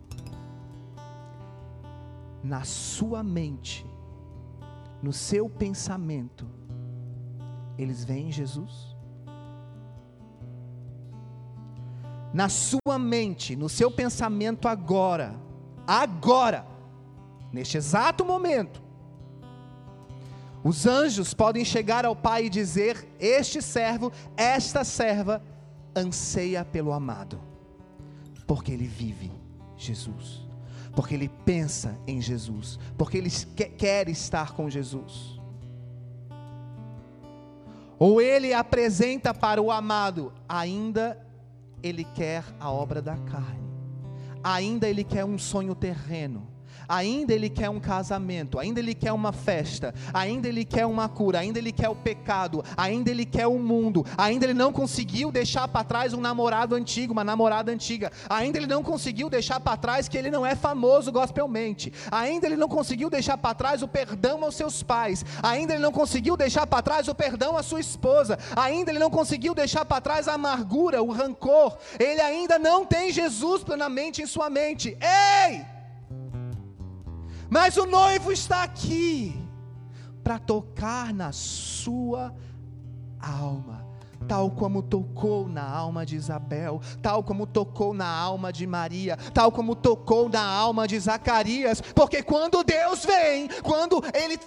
Na 2.42 2.64
sua 2.64 3.22
mente, 3.22 3.86
no 5.02 5.12
seu 5.12 5.48
pensamento, 5.48 6.46
eles 7.78 8.04
veem 8.04 8.30
Jesus? 8.30 8.96
Na 12.32 12.48
sua 12.48 12.98
mente, 12.98 13.54
no 13.54 13.68
seu 13.68 13.90
pensamento 13.90 14.66
agora, 14.66 15.34
agora, 15.86 16.66
neste 17.52 17.76
exato 17.76 18.24
momento, 18.24 18.81
os 20.64 20.86
anjos 20.86 21.34
podem 21.34 21.64
chegar 21.64 22.04
ao 22.04 22.14
Pai 22.14 22.46
e 22.46 22.50
dizer: 22.50 23.08
Este 23.18 23.60
servo, 23.60 24.12
esta 24.36 24.84
serva, 24.84 25.42
anseia 25.94 26.64
pelo 26.64 26.92
amado, 26.92 27.40
porque 28.46 28.72
ele 28.72 28.86
vive 28.86 29.30
Jesus. 29.76 30.42
Porque 30.94 31.14
ele 31.14 31.28
pensa 31.28 31.98
em 32.06 32.20
Jesus, 32.20 32.78
porque 32.98 33.16
ele 33.16 33.30
quer 33.78 34.08
estar 34.10 34.52
com 34.52 34.68
Jesus. 34.68 35.40
Ou 37.98 38.20
ele 38.20 38.52
apresenta 38.52 39.32
para 39.32 39.62
o 39.62 39.70
amado, 39.70 40.32
ainda 40.46 41.18
ele 41.82 42.04
quer 42.04 42.44
a 42.60 42.70
obra 42.70 43.00
da 43.00 43.16
carne, 43.16 43.70
ainda 44.44 44.88
ele 44.88 45.02
quer 45.02 45.24
um 45.24 45.38
sonho 45.38 45.74
terreno, 45.74 46.46
ainda 46.88 47.32
ele 47.32 47.48
quer 47.48 47.70
um 47.70 47.80
casamento, 47.80 48.58
ainda 48.58 48.80
ele 48.80 48.94
quer 48.94 49.12
uma 49.12 49.32
festa, 49.32 49.94
ainda 50.12 50.48
ele 50.48 50.64
quer 50.64 50.86
uma 50.86 51.08
cura, 51.08 51.38
ainda 51.38 51.58
ele 51.58 51.72
quer 51.72 51.88
o 51.88 51.94
pecado, 51.94 52.64
ainda 52.76 53.10
ele 53.10 53.24
quer 53.24 53.46
o 53.46 53.58
mundo, 53.58 54.04
ainda 54.16 54.46
ele 54.46 54.54
não 54.54 54.72
conseguiu 54.72 55.30
deixar 55.30 55.68
para 55.68 55.84
trás 55.84 56.12
um 56.12 56.20
namorado 56.20 56.74
antigo, 56.74 57.12
uma 57.12 57.24
namorada 57.24 57.72
antiga, 57.72 58.10
ainda 58.28 58.58
ele 58.58 58.66
não 58.66 58.82
conseguiu 58.82 59.28
deixar 59.28 59.60
para 59.60 59.76
trás 59.76 60.08
que 60.08 60.16
ele 60.16 60.30
não 60.30 60.44
é 60.44 60.54
famoso 60.54 61.10
gospelmente, 61.12 61.92
ainda 62.10 62.46
ele 62.46 62.56
não 62.56 62.68
conseguiu 62.68 63.08
deixar 63.10 63.36
para 63.36 63.54
trás 63.54 63.82
o 63.82 63.88
perdão 63.88 64.44
aos 64.44 64.54
seus 64.54 64.82
pais, 64.82 65.24
ainda 65.42 65.74
ele 65.74 65.82
não 65.82 65.92
conseguiu 65.92 66.36
deixar 66.36 66.66
para 66.66 66.82
trás 66.82 67.08
o 67.08 67.14
perdão 67.14 67.56
à 67.56 67.62
sua 67.62 67.80
esposa, 67.80 68.38
ainda 68.56 68.90
ele 68.90 68.98
não 68.98 69.10
conseguiu 69.10 69.54
deixar 69.54 69.84
para 69.84 70.00
trás 70.00 70.28
a 70.28 70.34
amargura, 70.34 71.02
o 71.02 71.10
rancor, 71.10 71.76
ele 71.98 72.20
ainda 72.20 72.58
não 72.58 72.84
tem 72.84 73.12
Jesus 73.12 73.62
plenamente 73.62 74.22
em 74.22 74.26
sua 74.26 74.50
mente. 74.50 74.96
Ei! 75.00 75.71
Mas 77.52 77.76
o 77.76 77.84
noivo 77.84 78.32
está 78.32 78.62
aqui 78.62 79.38
para 80.24 80.38
tocar 80.38 81.12
na 81.12 81.32
sua 81.32 82.34
alma, 83.20 83.86
tal 84.26 84.50
como 84.52 84.82
tocou 84.82 85.46
na 85.46 85.62
alma 85.62 86.06
de 86.06 86.16
Isabel, 86.16 86.80
tal 87.02 87.22
como 87.22 87.46
tocou 87.46 87.92
na 87.92 88.08
alma 88.08 88.50
de 88.50 88.66
Maria, 88.66 89.18
tal 89.34 89.52
como 89.52 89.76
tocou 89.76 90.30
na 90.30 90.42
alma 90.42 90.88
de 90.88 90.98
Zacarias, 90.98 91.82
porque 91.82 92.22
quando 92.22 92.64
Deus 92.64 93.04
vem, 93.04 93.48
quando 93.62 94.02
ele 94.14 94.40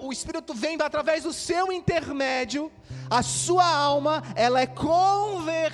o 0.00 0.12
Espírito 0.12 0.52
vem 0.54 0.76
através 0.82 1.22
do 1.22 1.32
seu 1.32 1.70
intermédio, 1.70 2.68
a 3.08 3.22
sua 3.22 3.64
alma 3.64 4.24
ela 4.34 4.60
é 4.60 4.66
convertida. 4.66 5.72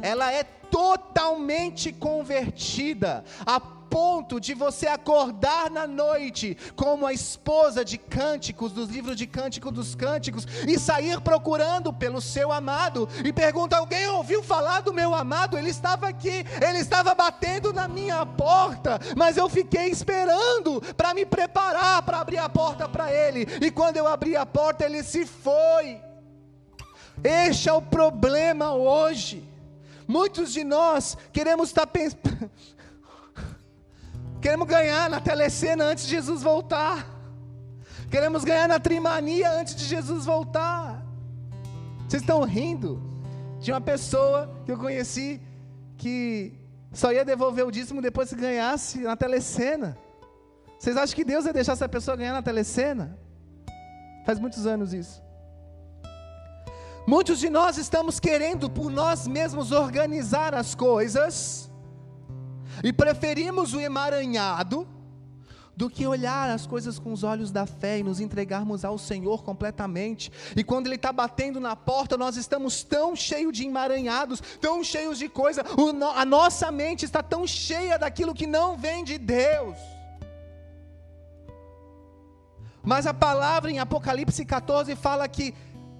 Ela 0.00 0.32
é 0.32 0.44
totalmente 0.44 1.92
convertida, 1.92 3.22
a 3.44 3.75
ponto 3.88 4.40
de 4.40 4.54
você 4.54 4.86
acordar 4.86 5.70
na 5.70 5.86
noite 5.86 6.56
como 6.74 7.06
a 7.06 7.12
esposa 7.12 7.84
de 7.84 7.98
cânticos, 7.98 8.72
dos 8.72 8.88
livros 8.88 9.16
de 9.16 9.26
cântico 9.26 9.70
dos 9.70 9.94
cânticos, 9.94 10.46
e 10.66 10.78
sair 10.78 11.20
procurando 11.20 11.92
pelo 11.92 12.20
seu 12.20 12.52
amado, 12.52 13.08
e 13.24 13.32
pergunta: 13.32 13.76
alguém 13.76 14.06
ouviu 14.08 14.42
falar 14.42 14.80
do 14.80 14.92
meu 14.92 15.14
amado? 15.14 15.56
Ele 15.56 15.70
estava 15.70 16.08
aqui, 16.08 16.44
ele 16.60 16.78
estava 16.78 17.14
batendo 17.14 17.72
na 17.72 17.88
minha 17.88 18.24
porta, 18.24 18.98
mas 19.16 19.36
eu 19.36 19.48
fiquei 19.48 19.86
esperando 19.86 20.80
para 20.96 21.14
me 21.14 21.24
preparar 21.24 22.02
para 22.02 22.20
abrir 22.20 22.38
a 22.38 22.48
porta 22.48 22.88
para 22.88 23.12
ele, 23.12 23.46
e 23.60 23.70
quando 23.70 23.96
eu 23.96 24.06
abri 24.06 24.36
a 24.36 24.46
porta, 24.46 24.84
ele 24.84 25.02
se 25.02 25.24
foi. 25.24 26.00
Este 27.22 27.68
é 27.68 27.72
o 27.72 27.82
problema 27.82 28.74
hoje. 28.74 29.42
Muitos 30.06 30.52
de 30.52 30.62
nós 30.62 31.16
queremos 31.32 31.68
estar 31.68 31.86
pensando. 31.86 32.50
Queremos 34.40 34.66
ganhar 34.66 35.08
na 35.10 35.20
telecena 35.20 35.84
antes 35.84 36.04
de 36.04 36.10
Jesus 36.10 36.42
voltar. 36.42 37.06
Queremos 38.10 38.44
ganhar 38.44 38.68
na 38.68 38.78
trimania 38.78 39.50
antes 39.50 39.74
de 39.74 39.84
Jesus 39.84 40.24
voltar. 40.24 41.04
Vocês 42.06 42.22
estão 42.22 42.42
rindo 42.44 43.02
de 43.60 43.72
uma 43.72 43.80
pessoa 43.80 44.48
que 44.64 44.70
eu 44.70 44.78
conheci 44.78 45.40
que 45.96 46.52
só 46.92 47.12
ia 47.12 47.24
devolver 47.24 47.66
o 47.66 47.70
dízimo 47.70 48.00
depois 48.00 48.28
que 48.28 48.36
ganhasse 48.36 49.00
na 49.00 49.16
telecena. 49.16 49.96
Vocês 50.78 50.96
acham 50.96 51.16
que 51.16 51.24
Deus 51.24 51.46
ia 51.46 51.52
deixar 51.52 51.72
essa 51.72 51.88
pessoa 51.88 52.16
ganhar 52.16 52.34
na 52.34 52.42
telecena? 52.42 53.18
Faz 54.24 54.38
muitos 54.38 54.66
anos 54.66 54.92
isso. 54.92 55.22
Muitos 57.06 57.38
de 57.38 57.48
nós 57.48 57.78
estamos 57.78 58.20
querendo 58.20 58.68
por 58.68 58.90
nós 58.90 59.26
mesmos 59.26 59.72
organizar 59.72 60.54
as 60.54 60.74
coisas 60.74 61.70
e 62.86 62.92
preferimos 62.92 63.74
o 63.74 63.80
emaranhado 63.80 64.86
do 65.76 65.90
que 65.90 66.06
olhar 66.06 66.48
as 66.48 66.68
coisas 66.68 67.00
com 67.00 67.12
os 67.12 67.24
olhos 67.24 67.50
da 67.50 67.66
fé 67.66 67.98
e 67.98 68.02
nos 68.04 68.20
entregarmos 68.20 68.84
ao 68.84 68.96
Senhor 68.96 69.42
completamente. 69.42 70.30
E 70.54 70.62
quando 70.62 70.86
Ele 70.86 70.94
está 70.94 71.12
batendo 71.12 71.58
na 71.58 71.74
porta, 71.74 72.16
nós 72.16 72.36
estamos 72.36 72.84
tão 72.84 73.16
cheios 73.16 73.52
de 73.52 73.64
emaranhados, 73.64 74.40
tão 74.60 74.84
cheios 74.84 75.18
de 75.18 75.28
coisa, 75.28 75.64
a 76.14 76.24
nossa 76.24 76.70
mente 76.70 77.04
está 77.04 77.24
tão 77.24 77.44
cheia 77.44 77.98
daquilo 77.98 78.32
que 78.32 78.46
não 78.46 78.76
vem 78.76 79.02
de 79.02 79.18
Deus. 79.18 79.76
Mas 82.84 83.04
a 83.04 83.12
palavra 83.12 83.68
em 83.68 83.80
Apocalipse 83.80 84.44
14 84.44 84.94
fala 84.94 85.26
que 85.26 85.52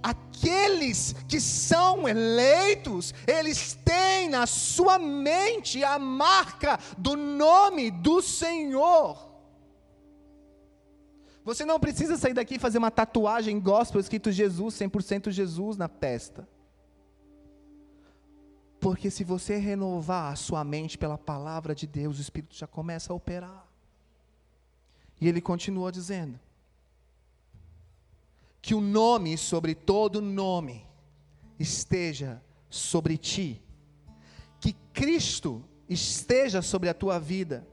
aqueles 0.06 1.14
que 1.26 1.40
são 1.40 2.08
eleitos, 2.08 3.12
eles 3.26 3.74
têm 3.84 4.28
na 4.28 4.46
sua 4.46 4.98
mente 4.98 5.82
a 5.82 5.98
marca 5.98 6.78
do 6.96 7.16
nome 7.16 7.90
do 7.90 8.22
Senhor. 8.22 9.26
Você 11.44 11.64
não 11.64 11.80
precisa 11.80 12.16
sair 12.16 12.34
daqui 12.34 12.54
e 12.54 12.58
fazer 12.58 12.78
uma 12.78 12.90
tatuagem 12.90 13.58
gospel 13.60 14.00
escrito 14.00 14.30
Jesus, 14.30 14.74
100% 14.74 15.30
Jesus 15.30 15.76
na 15.76 15.88
testa. 15.88 16.48
Porque 18.78 19.10
se 19.10 19.24
você 19.24 19.56
renovar 19.56 20.32
a 20.32 20.36
sua 20.36 20.62
mente 20.62 20.96
pela 20.96 21.18
palavra 21.18 21.74
de 21.74 21.86
Deus, 21.86 22.18
o 22.18 22.20
Espírito 22.20 22.54
já 22.54 22.66
começa 22.66 23.12
a 23.12 23.16
operar. 23.16 23.66
E 25.20 25.26
ele 25.28 25.40
continua 25.40 25.90
dizendo: 25.90 26.38
que 28.66 28.74
o 28.74 28.80
nome 28.80 29.38
sobre 29.38 29.76
todo 29.76 30.20
nome 30.20 30.84
esteja 31.56 32.42
sobre 32.68 33.16
ti, 33.16 33.62
que 34.58 34.72
Cristo 34.92 35.62
esteja 35.88 36.60
sobre 36.60 36.88
a 36.88 36.94
tua 36.94 37.20
vida. 37.20 37.64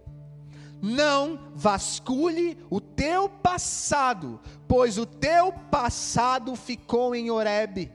Não 0.80 1.50
vasculhe 1.56 2.60
o 2.70 2.80
teu 2.80 3.28
passado, 3.28 4.40
pois 4.68 5.00
o 5.00 5.06
teu 5.08 5.52
passado 5.72 6.56
ficou 6.56 7.16
em 7.16 7.32
Horebe. 7.32 7.92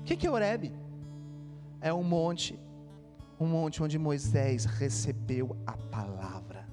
O 0.00 0.04
que, 0.04 0.16
que 0.16 0.26
é 0.26 0.30
Horebe? 0.30 0.72
É 1.78 1.92
um 1.92 2.02
monte, 2.02 2.58
um 3.38 3.46
monte 3.46 3.82
onde 3.82 3.98
Moisés 3.98 4.64
recebeu 4.64 5.54
a 5.66 5.76
palavra, 5.76 6.66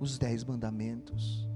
os 0.00 0.16
dez 0.16 0.42
mandamentos. 0.42 1.46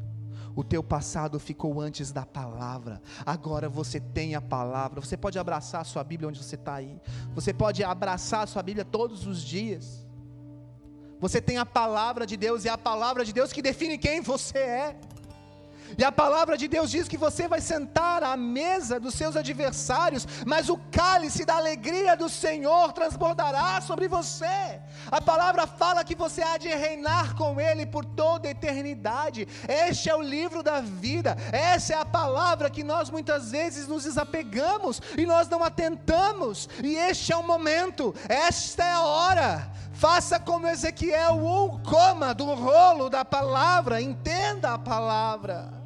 O 0.59 0.65
teu 0.65 0.83
passado 0.83 1.39
ficou 1.39 1.81
antes 1.81 2.11
da 2.11 2.27
palavra. 2.27 3.01
Agora 3.25 3.69
você 3.69 4.01
tem 4.01 4.35
a 4.35 4.41
palavra. 4.41 5.01
Você 5.01 5.17
pode 5.17 5.39
abraçar 5.39 5.83
a 5.83 5.85
sua 5.85 6.03
Bíblia 6.03 6.29
onde 6.29 6.43
você 6.43 6.57
está 6.57 6.75
aí. 6.75 7.01
Você 7.33 7.55
pode 7.55 7.85
abraçar 7.85 8.43
a 8.43 8.47
sua 8.49 8.61
Bíblia 8.61 8.85
todos 8.85 9.25
os 9.25 9.41
dias. 9.41 10.05
Você 11.21 11.41
tem 11.41 11.59
a 11.59 11.65
palavra 11.65 12.27
de 12.27 12.37
Deus 12.37 12.65
e 12.65 12.69
é 12.69 12.73
a 12.73 12.77
palavra 12.77 13.25
de 13.25 13.33
Deus 13.33 13.53
que 13.53 13.63
define 13.63 13.97
quem 13.97 14.21
você 14.21 14.59
é. 14.59 15.01
E 15.97 16.05
a 16.05 16.13
palavra 16.13 16.57
de 16.57 16.69
Deus 16.69 16.91
diz 16.91 17.09
que 17.09 17.17
você 17.17 17.49
vai 17.49 17.61
sentar 17.61 18.23
à 18.23 18.37
mesa 18.37 19.01
dos 19.01 19.15
seus 19.15 19.37
adversários, 19.37 20.27
mas 20.47 20.69
o 20.69 20.77
cálice 20.91 21.45
da 21.45 21.57
alegria 21.57 22.17
do 22.17 22.29
Senhor 22.29 22.93
transbordará 22.93 23.81
sobre 23.81 24.09
você. 24.09 24.81
A 25.11 25.21
palavra 25.21 25.67
fala 25.67 26.05
que 26.05 26.15
você 26.15 26.43
há 26.43 26.59
de 26.59 26.69
reinar 26.69 27.35
com 27.35 27.61
Ele 27.61 27.87
por 27.87 28.05
toda 28.05 28.49
a 28.49 28.51
eternidade. 28.51 29.47
Este 29.69 30.11
é 30.11 30.15
o 30.15 30.23
livro 30.23 30.63
da 30.63 30.81
vida, 30.81 31.37
essa 31.53 31.95
é 31.95 31.97
a 31.97 32.05
palavra 32.05 32.71
que 32.71 32.85
nós 32.85 33.11
muitas 33.11 33.51
vezes 33.51 33.87
nos 33.89 34.05
desapegamos 34.05 35.01
e 35.17 35.25
nós 35.25 35.49
não 35.49 35.63
atentamos. 35.63 36.69
E 36.83 36.97
este 36.97 37.33
é 37.33 37.37
o 37.37 37.47
momento, 37.47 38.15
esta 38.29 38.85
é 38.85 38.93
a 38.93 39.03
hora. 39.03 39.73
Faça 39.93 40.39
como 40.39 40.69
Ezequiel, 40.69 41.41
ou 41.41 41.81
coma 41.81 42.33
do 42.33 42.55
rolo 42.55 43.11
da 43.11 43.25
palavra, 43.25 44.01
entenda 44.01 44.75
a 44.75 44.79
palavra. 44.79 45.78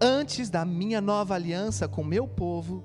Antes 0.00 0.50
da 0.50 0.64
minha 0.64 1.00
nova 1.00 1.34
aliança 1.34 1.88
com 1.88 2.04
meu 2.04 2.26
povo 2.26 2.84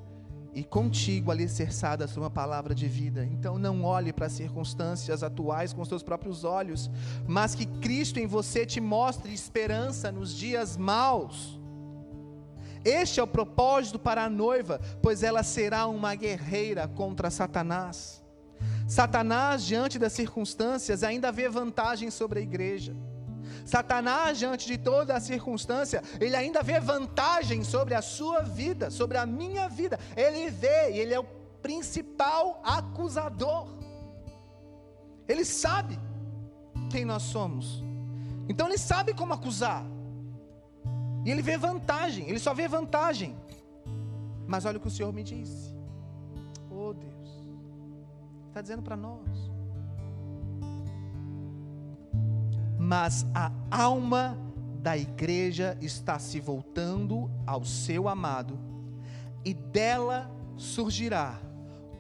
e 0.54 0.64
contigo 0.64 1.32
alicerçada 1.32 2.08
sobre 2.08 2.22
uma 2.22 2.30
palavra 2.30 2.76
de 2.76 2.88
vida. 2.88 3.26
Então 3.26 3.58
não 3.58 3.84
olhe 3.84 4.12
para 4.12 4.26
as 4.26 4.34
circunstâncias 4.34 5.24
atuais 5.24 5.74
com 5.74 5.82
os 5.82 5.88
seus 5.88 6.04
próprios 6.04 6.44
olhos, 6.44 6.90
mas 7.28 7.56
que 7.56 7.66
Cristo 7.66 8.20
em 8.20 8.28
você 8.28 8.66
te 8.66 8.82
mostre 8.82 9.34
esperança 9.34 10.12
nos 10.12 10.36
dias 10.36 10.76
maus. 10.76 11.60
Este 12.84 13.20
é 13.20 13.24
o 13.24 13.28
propósito 13.28 14.00
para 14.00 14.26
a 14.26 14.30
noiva, 14.30 14.82
pois 15.02 15.24
ela 15.24 15.44
será 15.44 15.88
uma 15.88 16.16
guerreira 16.16 16.88
contra 16.88 17.30
Satanás. 17.30 18.22
Satanás, 18.88 19.64
diante 19.64 19.98
das 19.98 20.14
circunstâncias, 20.14 21.04
ainda 21.04 21.32
vê 21.32 21.48
vantagem 21.48 22.10
sobre 22.10 22.40
a 22.40 22.42
igreja. 22.42 22.96
Satanás, 23.66 24.38
diante 24.40 24.68
de 24.68 24.78
toda 24.78 25.16
a 25.16 25.20
circunstância, 25.20 26.02
ele 26.20 26.36
ainda 26.36 26.62
vê 26.64 26.80
vantagem 26.80 27.64
sobre 27.64 27.94
a 27.94 28.02
sua 28.02 28.42
vida, 28.42 28.90
sobre 28.90 29.18
a 29.18 29.26
minha 29.26 29.68
vida. 29.68 30.00
Ele 30.16 30.50
vê, 30.50 30.92
e 30.92 31.00
ele 31.00 31.14
é 31.14 31.20
o 31.20 31.24
principal 31.62 32.62
acusador. 32.64 33.68
Ele 35.28 35.46
sabe 35.46 36.00
quem 36.90 37.06
nós 37.06 37.24
somos. 37.24 37.84
Então 38.50 38.68
ele 38.68 38.78
sabe 38.78 39.14
como 39.14 39.34
acusar. 39.34 39.86
E 41.26 41.30
ele 41.30 41.42
vê 41.42 41.58
vantagem, 41.58 42.28
ele 42.28 42.40
só 42.40 42.54
vê 42.54 42.68
vantagem. 42.68 43.38
Mas 44.48 44.66
olha 44.66 44.78
o 44.78 44.82
que 44.82 44.88
o 44.88 44.92
Senhor 44.92 45.14
me 45.14 45.24
disse. 45.24 45.74
Oh 46.70 46.94
Deus, 46.94 47.30
está 48.50 48.62
dizendo 48.62 48.82
para 48.82 48.98
nós. 48.98 49.51
Mas 52.92 53.26
a 53.34 53.50
alma 53.72 54.38
da 54.82 54.98
igreja 54.98 55.78
está 55.80 56.20
se 56.20 56.42
voltando 56.42 57.32
ao 57.48 57.64
seu 57.64 58.10
amado, 58.10 58.60
e 59.46 59.54
dela 59.54 60.30
surgirá 60.58 61.40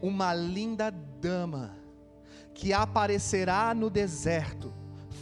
uma 0.01 0.33
linda 0.33 0.91
dama, 1.21 1.71
que 2.53 2.73
aparecerá 2.73 3.73
no 3.73 3.89
deserto, 3.89 4.73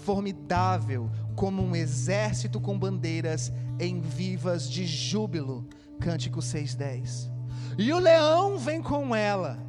formidável 0.03 1.07
como 1.35 1.61
um 1.61 1.75
exército 1.75 2.59
com 2.59 2.79
bandeiras 2.79 3.53
em 3.79 4.01
vivas 4.01 4.67
de 4.67 4.87
júbilo. 4.87 5.67
Cântico 5.99 6.39
6:10. 6.39 7.29
E 7.77 7.93
o 7.93 7.99
leão 7.99 8.57
vem 8.57 8.81
com 8.81 9.15
ela. 9.15 9.59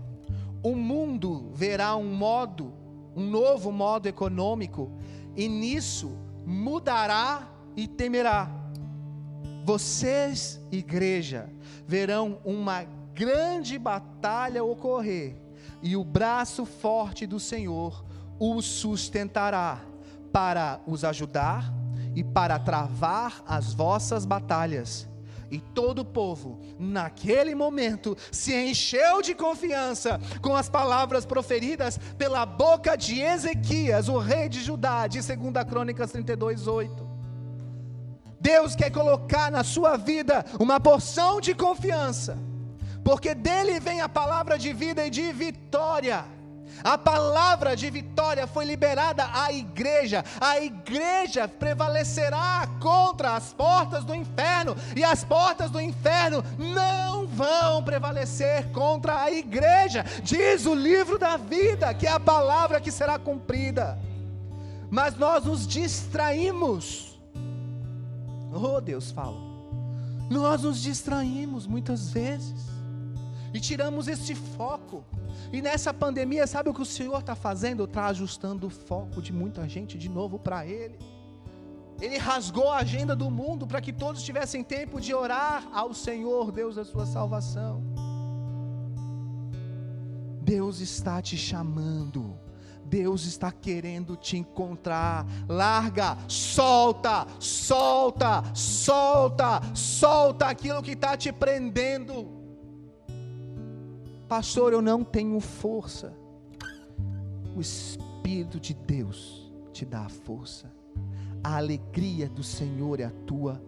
O 0.62 0.74
mundo 0.74 1.50
verá 1.52 1.94
um 1.94 2.14
modo, 2.14 2.72
um 3.14 3.28
novo 3.28 3.70
modo 3.70 4.06
econômico 4.06 4.90
e 5.40 5.48
nisso 5.48 6.18
mudará 6.44 7.48
e 7.74 7.88
temerá. 7.88 8.50
Vocês, 9.64 10.60
igreja, 10.70 11.48
verão 11.86 12.38
uma 12.44 12.84
grande 13.14 13.78
batalha 13.78 14.62
ocorrer, 14.62 15.40
e 15.82 15.96
o 15.96 16.04
braço 16.04 16.66
forte 16.66 17.26
do 17.26 17.40
Senhor 17.40 18.04
os 18.38 18.66
sustentará 18.66 19.80
para 20.30 20.78
os 20.86 21.04
ajudar 21.04 21.72
e 22.14 22.22
para 22.22 22.58
travar 22.58 23.42
as 23.46 23.72
vossas 23.72 24.26
batalhas. 24.26 25.08
E 25.50 25.58
todo 25.58 26.00
o 26.00 26.04
povo, 26.04 26.60
naquele 26.78 27.54
momento, 27.54 28.16
se 28.30 28.54
encheu 28.54 29.20
de 29.20 29.34
confiança 29.34 30.20
com 30.40 30.54
as 30.54 30.68
palavras 30.68 31.26
proferidas 31.26 31.98
pela 32.16 32.46
boca 32.46 32.96
de 32.96 33.20
Ezequias, 33.20 34.08
o 34.08 34.18
rei 34.18 34.48
de 34.48 34.62
Judá, 34.62 35.08
de 35.08 35.20
2 35.20 35.64
Crônicas 35.68 36.12
32, 36.12 36.68
8. 36.68 37.10
Deus 38.40 38.74
quer 38.76 38.90
colocar 38.90 39.50
na 39.50 39.64
sua 39.64 39.96
vida 39.96 40.44
uma 40.58 40.78
porção 40.80 41.40
de 41.40 41.54
confiança, 41.54 42.38
porque 43.04 43.34
dele 43.34 43.80
vem 43.80 44.00
a 44.00 44.08
palavra 44.08 44.58
de 44.58 44.72
vida 44.72 45.04
e 45.04 45.10
de 45.10 45.32
vitória. 45.32 46.24
A 46.82 46.96
palavra 46.96 47.76
de 47.76 47.90
vitória 47.90 48.46
foi 48.46 48.64
liberada 48.64 49.28
à 49.32 49.52
igreja. 49.52 50.24
A 50.40 50.60
igreja 50.60 51.46
prevalecerá 51.46 52.66
contra 52.80 53.36
as 53.36 53.52
portas 53.52 54.04
do 54.04 54.14
inferno, 54.14 54.76
e 54.96 55.04
as 55.04 55.24
portas 55.24 55.70
do 55.70 55.80
inferno 55.80 56.44
não 56.58 57.26
vão 57.26 57.82
prevalecer 57.82 58.70
contra 58.72 59.22
a 59.22 59.30
igreja. 59.30 60.04
Diz 60.22 60.66
o 60.66 60.74
livro 60.74 61.18
da 61.18 61.36
vida, 61.36 61.92
que 61.94 62.06
é 62.06 62.12
a 62.12 62.20
palavra 62.20 62.80
que 62.80 62.90
será 62.90 63.18
cumprida. 63.18 63.98
Mas 64.90 65.16
nós 65.16 65.44
nos 65.44 65.66
distraímos. 65.66 67.20
Oh, 68.52 68.80
Deus 68.80 69.10
fala. 69.10 69.38
Nós 70.28 70.62
nos 70.62 70.80
distraímos 70.80 71.66
muitas 71.66 72.10
vezes 72.10 72.79
e 73.52 73.60
tiramos 73.60 74.08
esse 74.08 74.34
foco. 74.34 75.04
E 75.52 75.60
nessa 75.60 75.92
pandemia, 75.92 76.46
sabe 76.46 76.70
o 76.70 76.74
que 76.74 76.82
o 76.82 76.86
Senhor 76.86 77.18
está 77.18 77.34
fazendo? 77.34 77.84
Está 77.84 78.06
ajustando 78.06 78.66
o 78.66 78.70
foco 78.70 79.20
de 79.20 79.32
muita 79.32 79.68
gente 79.68 79.98
de 79.98 80.08
novo 80.08 80.38
para 80.38 80.66
Ele. 80.66 80.98
Ele 82.00 82.16
rasgou 82.16 82.70
a 82.70 82.78
agenda 82.78 83.14
do 83.14 83.30
mundo 83.30 83.66
para 83.66 83.80
que 83.80 83.92
todos 83.92 84.22
tivessem 84.22 84.64
tempo 84.64 85.00
de 85.00 85.12
orar 85.12 85.68
ao 85.72 85.92
Senhor, 85.92 86.50
Deus 86.50 86.76
da 86.76 86.84
sua 86.84 87.04
salvação. 87.04 87.82
Deus 90.40 90.80
está 90.80 91.20
te 91.20 91.36
chamando. 91.36 92.38
Deus 92.86 93.24
está 93.24 93.52
querendo 93.52 94.16
te 94.16 94.36
encontrar. 94.36 95.26
Larga, 95.46 96.16
solta, 96.26 97.26
solta, 97.38 98.42
solta, 98.54 99.60
solta 99.74 100.46
aquilo 100.46 100.82
que 100.82 100.92
está 100.92 101.16
te 101.16 101.30
prendendo. 101.30 102.39
Pastor, 104.30 104.72
eu 104.72 104.80
não 104.80 105.02
tenho 105.02 105.40
força. 105.40 106.12
O 107.56 107.60
Espírito 107.60 108.60
de 108.60 108.72
Deus 108.72 109.52
te 109.72 109.84
dá 109.84 110.02
a 110.02 110.08
força. 110.08 110.72
A 111.42 111.56
alegria 111.56 112.28
do 112.28 112.44
Senhor 112.44 113.00
é 113.00 113.06
a 113.06 113.10
tua 113.26 113.60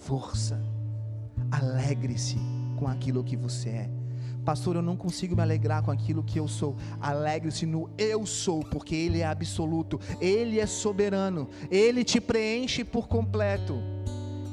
força. 0.00 0.58
Alegre-se 1.50 2.38
com 2.78 2.88
aquilo 2.88 3.22
que 3.22 3.36
você 3.36 3.68
é. 3.68 3.90
Pastor, 4.42 4.76
eu 4.76 4.80
não 4.80 4.96
consigo 4.96 5.36
me 5.36 5.42
alegrar 5.42 5.82
com 5.82 5.90
aquilo 5.90 6.24
que 6.24 6.40
eu 6.40 6.48
sou. 6.48 6.76
Alegre-se 6.98 7.66
no 7.66 7.90
eu 7.98 8.24
sou, 8.24 8.60
porque 8.60 8.94
Ele 8.94 9.20
é 9.20 9.26
absoluto, 9.26 10.00
Ele 10.18 10.58
é 10.58 10.66
soberano, 10.66 11.46
Ele 11.70 12.04
te 12.04 12.22
preenche 12.22 12.84
por 12.84 13.06
completo. 13.06 13.74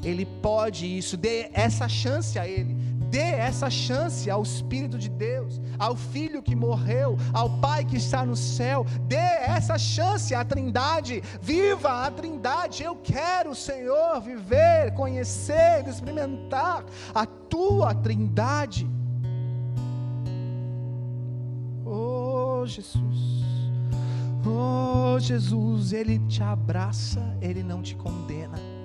Ele 0.04 0.26
pode 0.26 0.86
isso, 0.98 1.16
dê 1.16 1.50
essa 1.54 1.88
chance 1.88 2.38
a 2.38 2.45
Ele. 2.45 2.77
Dê 3.10 3.20
essa 3.20 3.70
chance 3.70 4.30
ao 4.30 4.43
Espírito 4.43 4.97
de 4.97 5.10
Deus, 5.10 5.62
ao 5.80 5.95
Filho 5.95 6.41
que 6.41 6.55
morreu, 6.55 7.18
ao 7.34 7.49
Pai 7.60 7.86
que 7.86 7.97
está 7.97 8.26
no 8.26 8.36
céu. 8.36 8.86
Dê 9.03 9.16
essa 9.16 9.78
chance 9.78 10.34
à 10.36 10.43
Trindade. 10.43 11.22
Viva 11.41 12.05
a 12.05 12.12
Trindade. 12.12 12.84
Eu 12.84 12.95
quero, 12.95 13.55
Senhor, 13.55 14.20
viver, 14.22 14.93
conhecer, 14.93 15.88
experimentar 15.88 16.86
a 17.14 17.26
tua 17.26 17.93
Trindade. 17.95 18.89
Oh, 21.86 22.66
Jesus. 22.66 23.45
Oh, 24.45 25.20
Jesus, 25.20 25.91
Ele 25.93 26.20
te 26.28 26.43
abraça, 26.43 27.20
Ele 27.41 27.64
não 27.64 27.82
te 27.82 27.95
condena. 27.95 28.77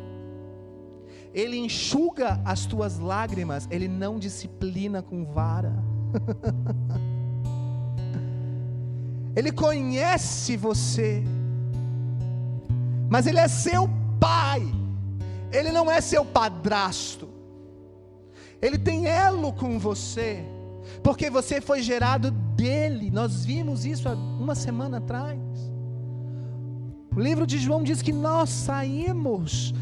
Ele 1.35 1.57
enxuga 1.57 2.41
as 2.45 2.67
tuas 2.67 2.99
lágrimas, 2.99 3.67
Ele 3.71 3.89
não 3.89 4.19
disciplina 4.19 5.01
com 5.03 5.25
vara. 5.25 5.73
Ele 9.35 9.51
conhece 9.51 10.59
você, 10.59 11.25
mas 13.09 13.27
Ele 13.27 13.39
é 13.39 13.49
seu 13.49 13.89
pai, 14.21 14.63
Ele 15.51 15.73
não 15.73 15.91
é 15.91 16.03
seu 16.03 16.23
padrasto, 16.23 17.31
Ele 18.61 18.77
tem 18.77 19.07
elo 19.07 19.55
com 19.55 19.79
você, 19.79 20.45
porque 21.03 21.31
você 21.31 21.63
foi 21.63 21.83
gerado 21.83 22.31
dele, 22.31 23.11
nós 23.11 23.43
vimos 23.47 23.87
isso 23.87 24.07
há 24.07 24.13
uma 24.13 24.55
semana 24.55 24.99
atrás. 24.99 25.41
O 27.17 27.21
livro 27.21 27.47
de 27.47 27.59
João 27.59 27.83
diz 27.83 28.03
que 28.03 28.13
nós 28.13 28.49
saímos 28.51 29.75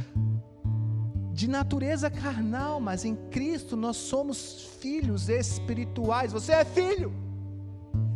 de 1.40 1.48
natureza 1.48 2.10
carnal, 2.10 2.78
mas 2.82 3.02
em 3.02 3.16
Cristo 3.16 3.74
nós 3.74 3.96
somos 3.96 4.64
filhos 4.78 5.30
espirituais. 5.30 6.34
Você 6.34 6.52
é 6.52 6.66
filho, 6.66 7.14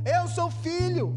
eu 0.04 0.28
sou 0.28 0.50
filho. 0.50 1.16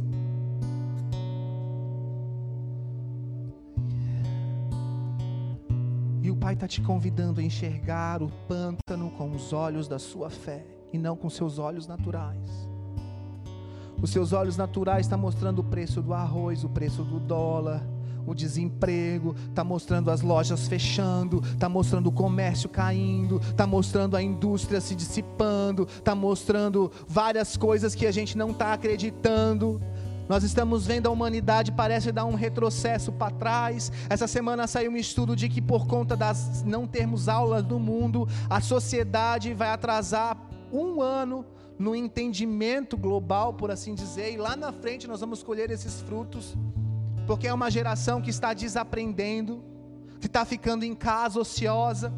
E 6.24 6.32
o 6.32 6.36
Pai 6.38 6.54
está 6.54 6.66
te 6.66 6.80
convidando 6.80 7.42
a 7.42 7.44
enxergar 7.44 8.24
o 8.24 8.30
pântano 8.48 9.12
com 9.12 9.30
os 9.32 9.52
olhos 9.52 9.90
da 9.90 10.00
sua 10.00 10.30
fé 10.30 10.66
e 10.94 10.98
não 10.98 11.18
com 11.18 11.30
seus 11.30 11.60
olhos 11.60 11.88
naturais. 11.88 12.70
Os 14.02 14.12
seus 14.12 14.32
olhos 14.32 14.56
naturais 14.56 15.08
estão 15.08 15.18
tá 15.18 15.22
mostrando 15.22 15.60
o 15.60 15.64
preço 15.64 16.02
do 16.02 16.14
arroz, 16.14 16.64
o 16.64 16.70
preço 16.70 17.04
do 17.04 17.20
dólar, 17.20 17.84
o 18.28 18.36
desemprego, 18.36 19.34
está 19.50 19.64
mostrando 19.64 20.12
as 20.12 20.22
lojas 20.22 20.68
fechando, 20.68 21.42
está 21.54 21.70
mostrando 21.70 22.08
o 22.08 22.12
comércio 22.12 22.68
caindo, 22.68 23.40
está 23.40 23.66
mostrando 23.66 24.18
a 24.18 24.22
indústria 24.22 24.82
se 24.82 24.94
dissipando, 24.94 25.88
está 25.88 26.14
mostrando 26.14 26.92
várias 27.08 27.56
coisas 27.56 27.96
que 27.96 28.06
a 28.06 28.12
gente 28.12 28.38
não 28.38 28.52
está 28.52 28.74
acreditando. 28.74 29.82
Nós 30.28 30.44
estamos 30.44 30.86
vendo 30.86 31.08
a 31.08 31.10
humanidade 31.10 31.72
parece 31.72 32.12
dar 32.12 32.26
um 32.26 32.36
retrocesso 32.36 33.14
para 33.14 33.32
trás. 33.32 33.90
Essa 34.10 34.28
semana 34.28 34.68
saiu 34.68 34.92
um 34.92 34.98
estudo 34.98 35.34
de 35.34 35.48
que 35.48 35.62
por 35.62 35.88
conta 35.88 36.18
das 36.18 36.64
não 36.66 36.86
termos 36.86 37.30
aulas 37.30 37.64
no 37.64 37.80
mundo, 37.80 38.28
a 38.50 38.60
sociedade 38.60 39.54
vai 39.54 39.70
atrasar 39.70 40.38
um 40.70 41.02
ano 41.02 41.46
no 41.80 41.96
entendimento 41.96 42.98
global, 42.98 43.54
por 43.54 43.72
assim 43.72 43.94
dizer, 43.94 44.34
e 44.34 44.38
lá 44.38 44.56
na 44.56 44.74
frente 44.74 45.08
nós 45.08 45.22
vamos 45.22 45.44
colher 45.44 45.70
esses 45.70 46.02
frutos 46.02 46.58
porque 47.28 47.48
é 47.48 47.54
uma 47.54 47.70
geração 47.70 48.22
que 48.22 48.30
está 48.30 48.54
desaprendendo, 48.54 49.64
que 50.22 50.28
está 50.28 50.46
ficando 50.46 50.84
em 50.86 50.96
casa 50.96 51.40
ociosa. 51.40 52.12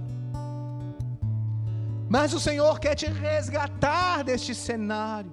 Mas 2.08 2.34
o 2.34 2.40
Senhor 2.40 2.80
quer 2.80 2.96
te 2.96 3.08
resgatar 3.08 4.24
deste 4.24 4.54
cenário. 4.54 5.32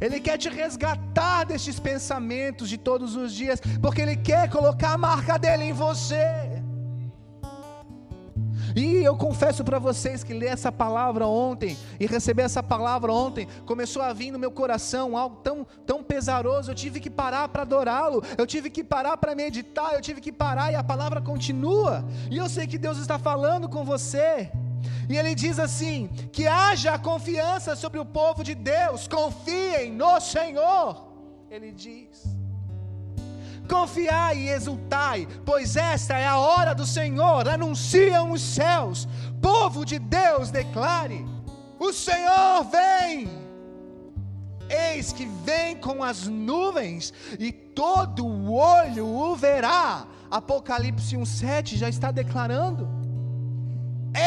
Ele 0.00 0.20
quer 0.20 0.36
te 0.36 0.48
resgatar 0.48 1.44
destes 1.44 1.80
pensamentos 1.80 2.68
de 2.68 2.76
todos 2.76 3.16
os 3.16 3.32
dias, 3.32 3.60
porque 3.80 4.02
Ele 4.02 4.16
quer 4.16 4.50
colocar 4.50 4.92
a 4.92 4.98
marca 4.98 5.38
dele 5.38 5.64
em 5.64 5.72
você. 5.72 6.45
E 8.76 9.02
eu 9.02 9.16
confesso 9.16 9.64
para 9.64 9.78
vocês 9.78 10.22
que 10.22 10.34
ler 10.34 10.48
essa 10.48 10.70
palavra 10.70 11.26
ontem 11.26 11.78
e 11.98 12.06
receber 12.06 12.42
essa 12.42 12.62
palavra 12.62 13.10
ontem 13.10 13.48
começou 13.64 14.02
a 14.02 14.12
vir 14.12 14.30
no 14.30 14.38
meu 14.38 14.50
coração 14.50 15.16
algo 15.16 15.36
tão, 15.36 15.66
tão 15.86 16.02
pesaroso. 16.02 16.70
Eu 16.70 16.74
tive 16.74 17.00
que 17.00 17.08
parar 17.08 17.48
para 17.48 17.62
adorá-lo, 17.62 18.22
eu 18.36 18.46
tive 18.46 18.68
que 18.68 18.84
parar 18.84 19.16
para 19.16 19.34
meditar, 19.34 19.94
eu 19.94 20.02
tive 20.02 20.20
que 20.20 20.30
parar 20.30 20.70
e 20.72 20.74
a 20.74 20.84
palavra 20.84 21.22
continua. 21.22 22.04
E 22.30 22.36
eu 22.36 22.50
sei 22.50 22.66
que 22.66 22.76
Deus 22.76 22.98
está 22.98 23.18
falando 23.18 23.66
com 23.66 23.82
você. 23.82 24.52
E 25.08 25.16
ele 25.16 25.34
diz 25.34 25.58
assim: 25.58 26.08
que 26.30 26.46
haja 26.46 26.98
confiança 26.98 27.74
sobre 27.74 27.98
o 27.98 28.04
povo 28.04 28.44
de 28.44 28.54
Deus, 28.54 29.08
confiem 29.08 29.90
no 29.90 30.20
Senhor. 30.20 31.06
Ele 31.50 31.72
diz. 31.72 32.35
Confiai 33.68 34.38
e 34.38 34.48
exultai, 34.48 35.26
pois 35.44 35.76
esta 35.76 36.16
é 36.16 36.26
a 36.26 36.38
hora 36.38 36.74
do 36.74 36.86
Senhor. 36.86 37.48
Anunciam 37.48 38.32
os 38.32 38.40
céus, 38.40 39.08
povo 39.40 39.84
de 39.84 39.98
Deus, 39.98 40.50
declare: 40.50 41.24
O 41.78 41.92
Senhor 41.92 42.64
vem. 42.64 43.28
Eis 44.68 45.12
que 45.12 45.26
vem 45.44 45.76
com 45.76 46.02
as 46.02 46.26
nuvens, 46.26 47.12
e 47.38 47.52
todo 47.52 48.26
o 48.26 48.52
olho 48.52 49.06
o 49.06 49.36
verá. 49.36 50.06
Apocalipse 50.30 51.16
1,7 51.16 51.76
já 51.76 51.88
está 51.88 52.10
declarando. 52.10 52.88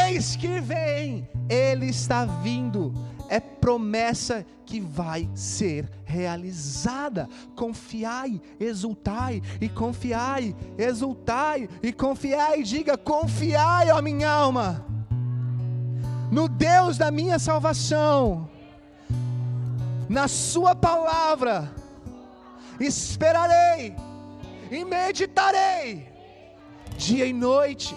Eis 0.08 0.36
que 0.36 0.62
vem, 0.62 1.28
Ele 1.50 1.88
está 1.88 2.26
vindo. 2.26 2.94
É 3.30 3.40
promessa 3.40 4.46
que 4.66 4.80
vai 4.80 5.30
ser 5.36 5.90
realizada. 6.04 7.30
Confiai, 7.56 8.42
exultai 8.60 9.42
e 9.62 9.70
confiai, 9.70 10.56
exultai 10.78 11.70
e 11.84 11.94
confiai. 11.94 12.64
Diga: 12.64 12.98
confiai, 12.98 13.92
ó 13.92 14.02
minha 14.02 14.30
alma, 14.30 14.86
no 16.32 16.48
Deus 16.48 16.98
da 16.98 17.12
minha 17.12 17.38
salvação, 17.38 18.50
na 20.10 20.28
Sua 20.28 20.76
palavra. 20.76 21.72
Esperarei 22.80 23.94
e 24.72 24.86
meditarei 24.86 26.08
dia 26.98 27.26
e 27.26 27.34
noite 27.34 27.96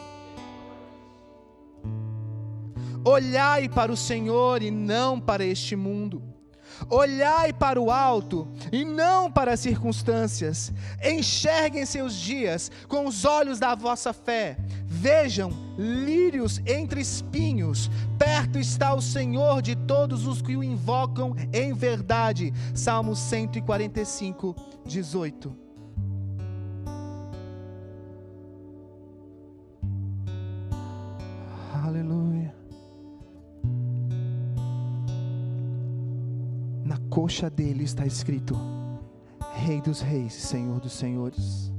Olhai 3.04 3.68
para 3.68 3.92
o 3.92 3.96
Senhor 3.96 4.62
e 4.62 4.70
não 4.70 5.20
para 5.20 5.44
este 5.44 5.74
mundo. 5.74 6.22
Olhai 6.88 7.52
para 7.52 7.80
o 7.80 7.90
alto 7.90 8.48
e 8.72 8.84
não 8.84 9.30
para 9.30 9.52
as 9.52 9.60
circunstâncias. 9.60 10.72
Enxerguem 11.02 11.84
seus 11.86 12.14
dias 12.14 12.70
com 12.88 13.06
os 13.06 13.24
olhos 13.24 13.58
da 13.58 13.74
vossa 13.74 14.12
fé. 14.12 14.56
Vejam 14.86 15.50
lírios 15.78 16.60
entre 16.66 17.00
espinhos. 17.00 17.90
Perto 18.18 18.58
está 18.58 18.94
o 18.94 19.02
Senhor 19.02 19.62
de 19.62 19.74
todos 19.74 20.26
os 20.26 20.40
que 20.40 20.56
o 20.56 20.62
invocam 20.62 21.34
em 21.52 21.72
verdade. 21.72 22.52
Salmo 22.74 23.14
145, 23.14 24.54
18. 24.84 25.62
Coxa 37.12 37.50
dele 37.50 37.84
está 37.84 38.06
escrito: 38.06 38.56
Rei 39.52 39.82
dos 39.82 40.00
Reis, 40.00 40.32
Senhor 40.32 40.80
dos 40.80 40.92
Senhores. 40.92 41.70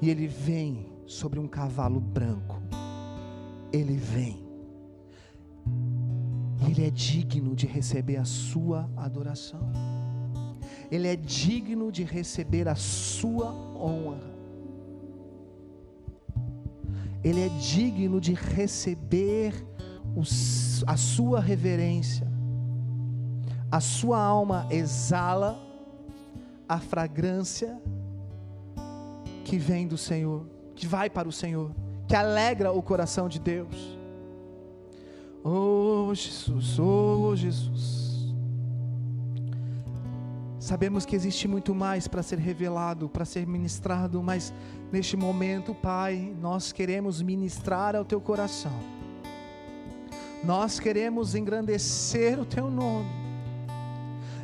E 0.00 0.08
ele 0.08 0.28
vem 0.28 0.86
sobre 1.06 1.40
um 1.40 1.48
cavalo 1.48 2.00
branco. 2.00 2.62
Ele 3.72 3.96
vem. 3.96 4.44
E 6.60 6.70
ele 6.70 6.86
é 6.86 6.90
digno 6.90 7.56
de 7.56 7.66
receber 7.66 8.16
a 8.16 8.24
sua 8.24 8.88
adoração. 8.96 9.72
Ele 10.90 11.08
é 11.08 11.16
digno 11.16 11.90
de 11.90 12.04
receber 12.04 12.68
a 12.68 12.76
sua 12.76 13.52
honra. 13.74 14.32
Ele 17.24 17.40
é 17.40 17.48
digno 17.48 18.20
de 18.20 18.34
receber 18.34 19.52
a 20.86 20.96
sua 20.96 21.40
reverência 21.40 22.33
a 23.74 23.80
sua 23.80 24.22
alma 24.22 24.68
exala 24.70 25.60
a 26.68 26.78
fragrância 26.78 27.76
que 29.44 29.58
vem 29.58 29.88
do 29.88 29.98
Senhor, 29.98 30.46
que 30.76 30.86
vai 30.86 31.10
para 31.10 31.28
o 31.28 31.32
Senhor, 31.32 31.72
que 32.06 32.14
alegra 32.14 32.70
o 32.70 32.80
coração 32.80 33.28
de 33.28 33.40
Deus. 33.40 33.98
Oh 35.42 36.14
Jesus, 36.14 36.78
oh 36.78 37.34
Jesus. 37.34 38.32
Sabemos 40.60 41.04
que 41.04 41.16
existe 41.16 41.48
muito 41.48 41.74
mais 41.74 42.06
para 42.06 42.22
ser 42.22 42.38
revelado, 42.38 43.08
para 43.08 43.24
ser 43.24 43.44
ministrado, 43.44 44.22
mas 44.22 44.54
neste 44.92 45.16
momento, 45.16 45.74
Pai, 45.74 46.32
nós 46.40 46.70
queremos 46.70 47.20
ministrar 47.20 47.96
ao 47.96 48.04
teu 48.04 48.20
coração. 48.20 48.78
Nós 50.44 50.78
queremos 50.78 51.34
engrandecer 51.34 52.38
o 52.38 52.44
teu 52.44 52.70
nome 52.70 53.23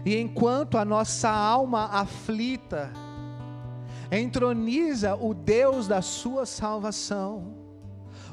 e 0.04 0.16
enquanto 0.16 0.78
a 0.78 0.84
nossa 0.84 1.28
alma 1.28 1.86
aflita 1.86 2.90
entroniza 4.10 5.14
o 5.14 5.34
Deus 5.34 5.86
da 5.86 6.02
sua 6.02 6.46
salvação, 6.46 7.54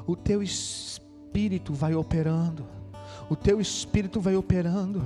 o 0.06 0.16
teu 0.16 0.42
espírito 0.42 1.72
vai 1.72 1.94
operando. 1.94 2.66
O 3.30 3.36
teu 3.36 3.60
espírito 3.60 4.20
vai 4.20 4.34
operando. 4.34 5.02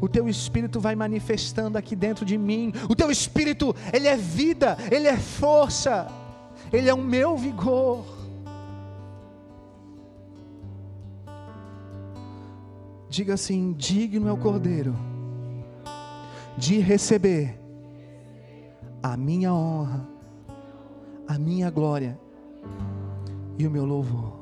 O 0.00 0.08
teu 0.08 0.28
espírito 0.28 0.80
vai 0.80 0.96
manifestando 0.96 1.78
aqui 1.78 1.94
dentro 1.94 2.24
de 2.24 2.36
mim. 2.36 2.72
O 2.88 2.96
teu 2.96 3.10
espírito, 3.10 3.74
ele 3.92 4.08
é 4.08 4.16
vida, 4.16 4.76
ele 4.90 5.06
é 5.06 5.16
força. 5.16 6.08
Ele 6.72 6.88
é 6.88 6.94
o 6.94 6.98
meu 6.98 7.36
vigor. 7.36 8.04
Diga 13.08 13.34
assim: 13.34 13.72
digno 13.72 14.28
é 14.28 14.32
o 14.32 14.36
Cordeiro 14.36 15.09
de 16.56 16.78
receber 16.78 17.58
a 19.02 19.16
minha 19.16 19.52
honra, 19.52 20.06
a 21.26 21.38
minha 21.38 21.70
glória 21.70 22.18
e 23.58 23.66
o 23.66 23.70
meu 23.70 23.84
louvor. 23.84 24.39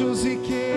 Anjos 0.00 0.24
e 0.24 0.36
querubins 0.36 0.69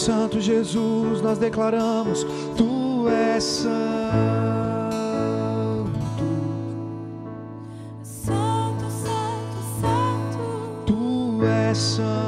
santo, 0.00 0.40
Jesus, 0.40 1.20
nós 1.22 1.38
declaramos. 1.38 2.24
Tu 2.56 3.08
és 3.08 3.44
santo. 3.44 3.70
Santo, 8.02 8.84
santo, 8.90 9.58
santo. 9.80 10.82
Tu 10.86 11.44
és 11.44 11.78
santo. 11.78 12.19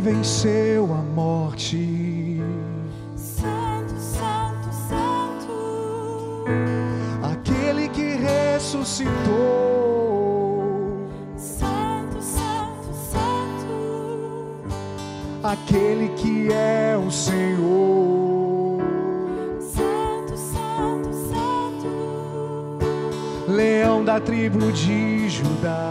Que 0.00 0.08
venceu 0.08 0.84
a 0.94 1.02
morte, 1.14 2.40
Santo, 3.14 3.94
santo, 3.98 4.72
santo. 4.88 6.44
aquele 7.22 7.86
que 7.90 8.14
ressuscitou, 8.14 9.12
Santo, 11.36 12.22
santo, 12.22 12.94
santo. 13.12 13.66
aquele 15.42 16.08
que 16.16 16.50
é 16.50 16.96
o 16.96 17.10
Senhor, 17.10 18.80
Santo, 19.60 20.34
santo, 20.38 21.12
santo. 21.28 21.88
leão 23.52 24.02
da 24.02 24.18
tribo 24.18 24.72
de 24.72 25.28
Judá. 25.28 25.89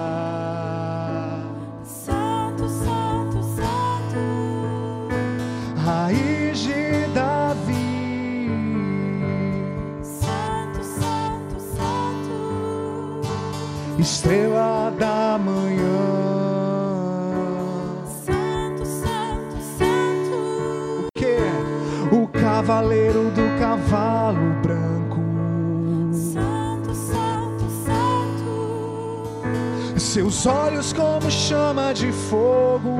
Seus 30.39 30.45
olhos 30.45 30.93
como 30.93 31.29
chama 31.29 31.93
de 31.93 32.11
fogo, 32.13 32.95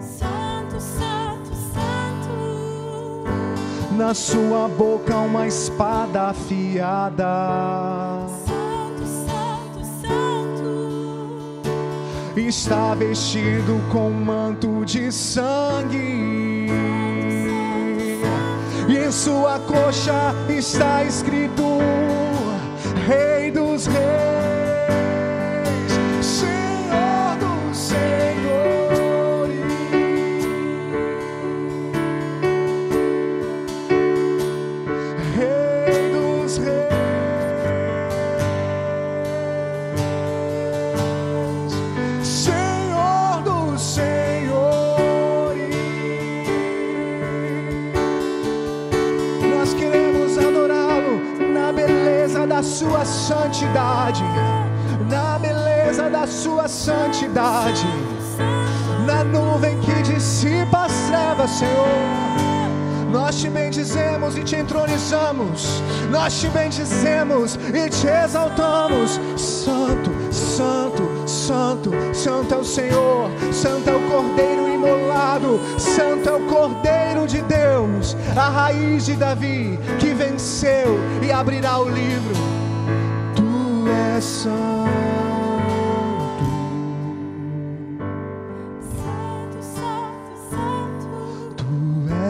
Santo, 0.00 0.80
santo, 0.80 1.54
santo. 1.72 3.22
na 3.92 4.12
sua 4.12 4.66
boca 4.68 5.16
uma 5.16 5.46
espada 5.46 6.30
afiada. 6.30 7.26
Santo, 8.44 9.06
santo, 9.06 9.84
santo. 10.02 11.60
está 12.36 12.94
vestido 12.94 13.80
com 13.92 14.08
um 14.08 14.24
manto 14.24 14.84
de 14.84 15.12
sangue. 15.12 16.66
E 18.88 18.96
em 18.96 19.12
sua 19.12 19.60
coxa 19.60 20.34
está 20.48 21.04
escrito: 21.04 21.62
Rei 23.06 23.52
dos 23.52 23.86
Reis, 23.86 24.09
sua 52.80 53.04
santidade, 53.04 54.24
na 55.10 55.38
beleza 55.38 56.08
da 56.08 56.26
sua 56.26 56.66
santidade, 56.66 57.86
na 59.06 59.22
nuvem 59.22 59.78
que 59.80 60.00
dissipa 60.00 60.86
as 60.86 60.92
trevas, 61.08 61.50
Senhor. 61.50 63.10
Nós 63.12 63.38
te 63.38 63.50
bendizemos 63.50 64.34
e 64.34 64.42
te 64.44 64.56
entronizamos. 64.56 65.82
Nós 66.10 66.40
te 66.40 66.48
bendizemos 66.48 67.56
e 67.56 67.90
te 67.90 68.06
exaltamos. 68.06 69.20
Santo, 69.36 70.10
Santo, 70.32 71.28
Santo, 71.28 71.90
Santo 72.14 72.54
é 72.54 72.56
o 72.56 72.64
Senhor. 72.64 73.30
Santo 73.52 73.90
é 73.90 73.94
o 73.94 74.10
Cordeiro 74.10 74.72
imolado. 74.72 75.60
Santo 75.78 76.30
é 76.30 76.32
o 76.32 76.46
Cordeiro 76.46 77.26
de 77.26 77.42
Deus, 77.42 78.16
a 78.34 78.48
raiz 78.48 79.04
de 79.04 79.16
Davi 79.16 79.78
que 79.98 80.14
venceu 80.14 80.98
e 81.22 81.30
abrirá 81.30 81.78
o 81.78 81.90
livro. 81.90 82.59
Santo. 84.20 84.90
Santo, 88.82 89.62
santo, 89.62 90.36
santo. 90.50 91.06
Tu 91.56 91.64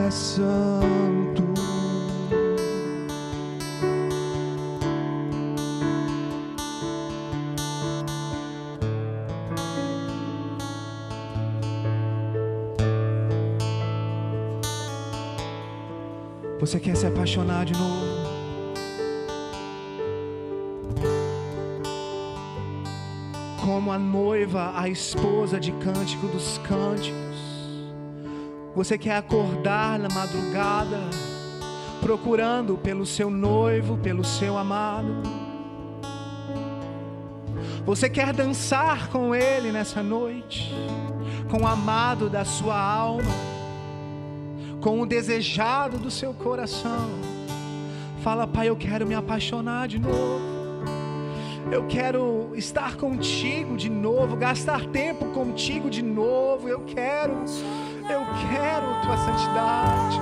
és 0.07 0.14
santo. 0.14 1.45
Você 16.61 16.78
quer 16.78 16.97
se 16.97 17.07
apaixonar 17.07 17.64
de 17.64 17.72
novo? 17.72 17.99
A 23.91 23.99
noiva, 23.99 24.72
a 24.76 24.88
esposa 24.88 25.59
de 25.59 25.72
Cântico 25.72 26.28
dos 26.28 26.59
Cânticos. 26.59 27.38
Você 28.74 28.97
quer 28.97 29.16
acordar 29.16 29.99
na 29.99 30.09
madrugada, 30.09 31.01
procurando 32.01 32.76
pelo 32.76 33.05
seu 33.05 33.28
noivo, 33.28 33.99
pelo 33.99 34.22
seu 34.24 34.57
amado. 34.57 35.22
Você 37.84 38.09
quer 38.09 38.32
dançar 38.32 39.09
com 39.09 39.34
ele 39.34 39.72
nessa 39.72 40.03
noite, 40.03 40.72
com 41.51 41.62
o 41.62 41.66
amado 41.66 42.30
da 42.30 42.45
sua 42.45 42.80
alma, 42.80 43.32
com 44.80 45.01
o 45.01 45.07
desejado 45.07 45.99
do 45.99 46.11
seu 46.11 46.32
coração. 46.32 47.09
Fala, 48.22 48.47
Pai, 48.47 48.68
eu 48.68 48.76
quero 48.76 49.05
me 49.05 49.14
apaixonar 49.14 49.88
de 49.88 49.99
novo. 49.99 50.49
Eu 51.70 51.86
quero 51.86 52.52
estar 52.54 52.96
contigo 52.96 53.76
de 53.76 53.88
novo, 53.88 54.36
gastar 54.36 54.86
tempo 54.86 55.26
contigo 55.26 55.90
de 55.90 56.02
novo. 56.02 56.68
Eu 56.68 56.80
quero, 56.80 57.32
eu 57.32 58.22
quero 58.48 59.00
tua 59.02 59.16
santidade. 59.16 60.20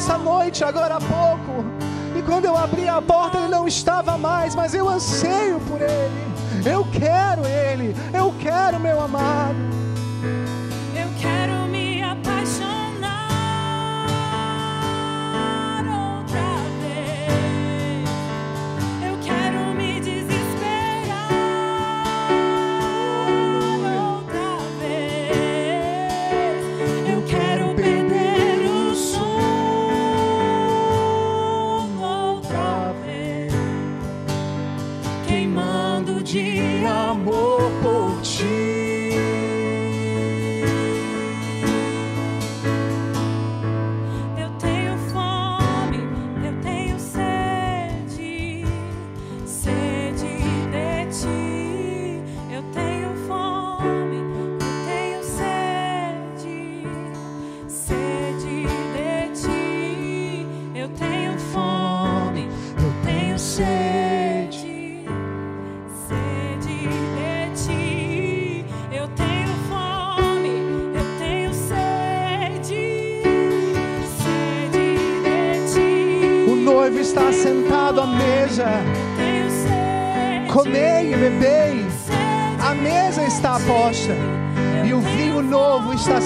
Nessa 0.00 0.16
noite, 0.16 0.64
agora 0.64 0.94
há 0.94 0.98
pouco. 0.98 1.62
E 2.16 2.22
quando 2.22 2.46
eu 2.46 2.56
abri 2.56 2.88
a 2.88 3.02
porta, 3.02 3.36
ele 3.36 3.48
não 3.48 3.68
estava 3.68 4.16
mais, 4.16 4.54
mas 4.54 4.74
eu 4.74 4.88
anseio 4.88 5.60
por 5.60 5.78
ele. 5.78 6.64
Eu 6.64 6.86
quero 6.90 7.46
ele, 7.46 7.94
eu 8.14 8.34
quero 8.40 8.80
meu 8.80 8.98
amado. 8.98 9.79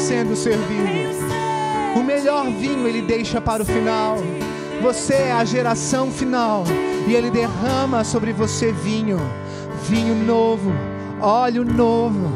Sendo 0.05 0.37
servido. 0.37 0.85
O 1.97 2.03
melhor 2.03 2.45
vinho 2.51 2.87
ele 2.87 3.01
deixa 3.01 3.41
para 3.41 3.63
o 3.63 3.67
final. 3.67 4.19
Você 4.83 5.15
é 5.15 5.33
a 5.33 5.45
geração 5.47 6.11
final 6.11 6.65
e 7.09 7.15
ele 7.15 7.31
derrama 7.31 8.05
sobre 8.05 8.31
você 8.33 8.71
vinho, 8.71 9.19
vinho 9.89 10.15
novo, 10.15 10.71
óleo 11.23 11.65
novo. 11.65 12.31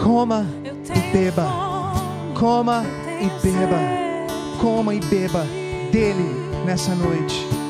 Coma 0.00 0.46
e 0.94 1.12
beba, 1.12 1.48
coma 2.38 2.84
e 3.20 3.26
beba, 3.44 3.78
coma 4.60 4.94
e 4.94 5.00
beba 5.00 5.44
dele 5.90 6.36
nessa 6.64 6.94
noite. 6.94 7.61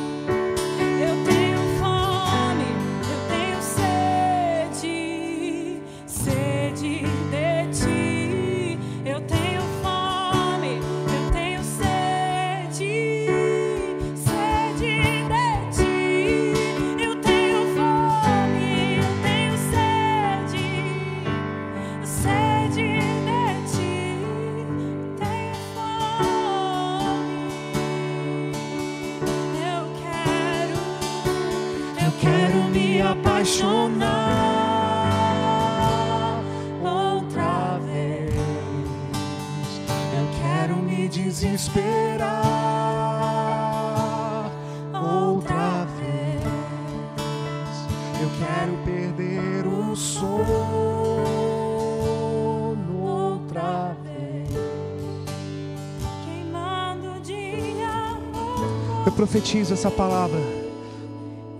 Eu 59.13 59.17
profetizo 59.17 59.75
essa 59.75 59.91
palavra 59.91 60.41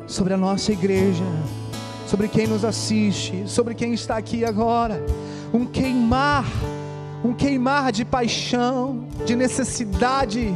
sobre 0.07 0.33
a 0.33 0.39
nossa 0.39 0.73
igreja, 0.73 1.23
sobre 2.07 2.27
quem 2.27 2.47
nos 2.47 2.65
assiste, 2.65 3.45
sobre 3.47 3.75
quem 3.75 3.93
está 3.93 4.17
aqui 4.17 4.43
agora. 4.43 5.05
Um 5.53 5.67
queimar, 5.67 6.47
um 7.23 7.35
queimar 7.35 7.93
de 7.93 8.07
paixão, 8.07 9.05
de 9.27 9.37
necessidade 9.37 10.51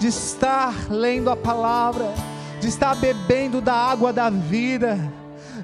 de 0.00 0.08
estar 0.08 0.90
lendo 0.90 1.30
a 1.30 1.36
palavra, 1.36 2.12
de 2.60 2.66
estar 2.66 2.96
bebendo 2.96 3.60
da 3.60 3.74
água 3.74 4.12
da 4.12 4.28
vida, 4.28 4.98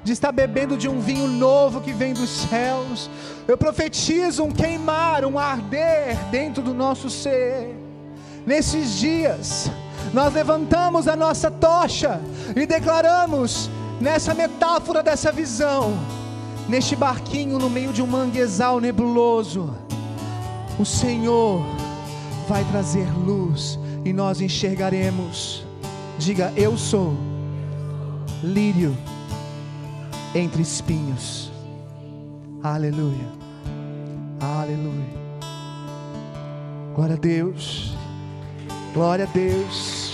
de 0.05 0.13
estar 0.13 0.31
bebendo 0.31 0.77
de 0.77 0.87
um 0.87 1.01
vinho 1.01 1.27
novo 1.27 1.81
que 1.81 1.91
vem 1.91 2.13
dos 2.13 2.29
céus. 2.29 3.09
Eu 3.45 3.57
profetizo 3.57 4.41
um 4.41 4.51
queimar, 4.53 5.25
um 5.25 5.37
arder 5.37 6.15
dentro 6.31 6.63
do 6.63 6.73
nosso 6.73 7.09
ser. 7.09 7.75
Nesses 8.45 8.97
dias, 8.97 9.69
nós 10.13 10.33
levantamos 10.33 11.07
a 11.07 11.15
nossa 11.15 11.49
tocha 11.51 12.19
e 12.55 12.65
declaramos, 12.65 13.69
nessa 13.99 14.33
metáfora 14.33 15.03
dessa 15.03 15.31
visão, 15.31 15.97
neste 16.67 16.95
barquinho 16.95 17.57
no 17.57 17.69
meio 17.69 17.91
de 17.91 18.01
um 18.01 18.07
manguezal 18.07 18.79
nebuloso, 18.79 19.73
o 20.79 20.85
Senhor 20.85 21.65
vai 22.47 22.63
trazer 22.65 23.07
luz 23.17 23.79
e 24.05 24.13
nós 24.13 24.41
enxergaremos. 24.41 25.65
Diga, 26.17 26.53
eu 26.55 26.77
sou 26.77 27.13
lírio 28.43 28.95
entre 30.33 30.61
espinhos. 30.61 31.51
Aleluia. 32.63 33.27
Aleluia. 34.39 35.17
Glória 36.95 37.15
a 37.15 37.19
Deus. 37.19 37.95
Glória 38.93 39.25
a 39.25 39.27
Deus. 39.27 40.06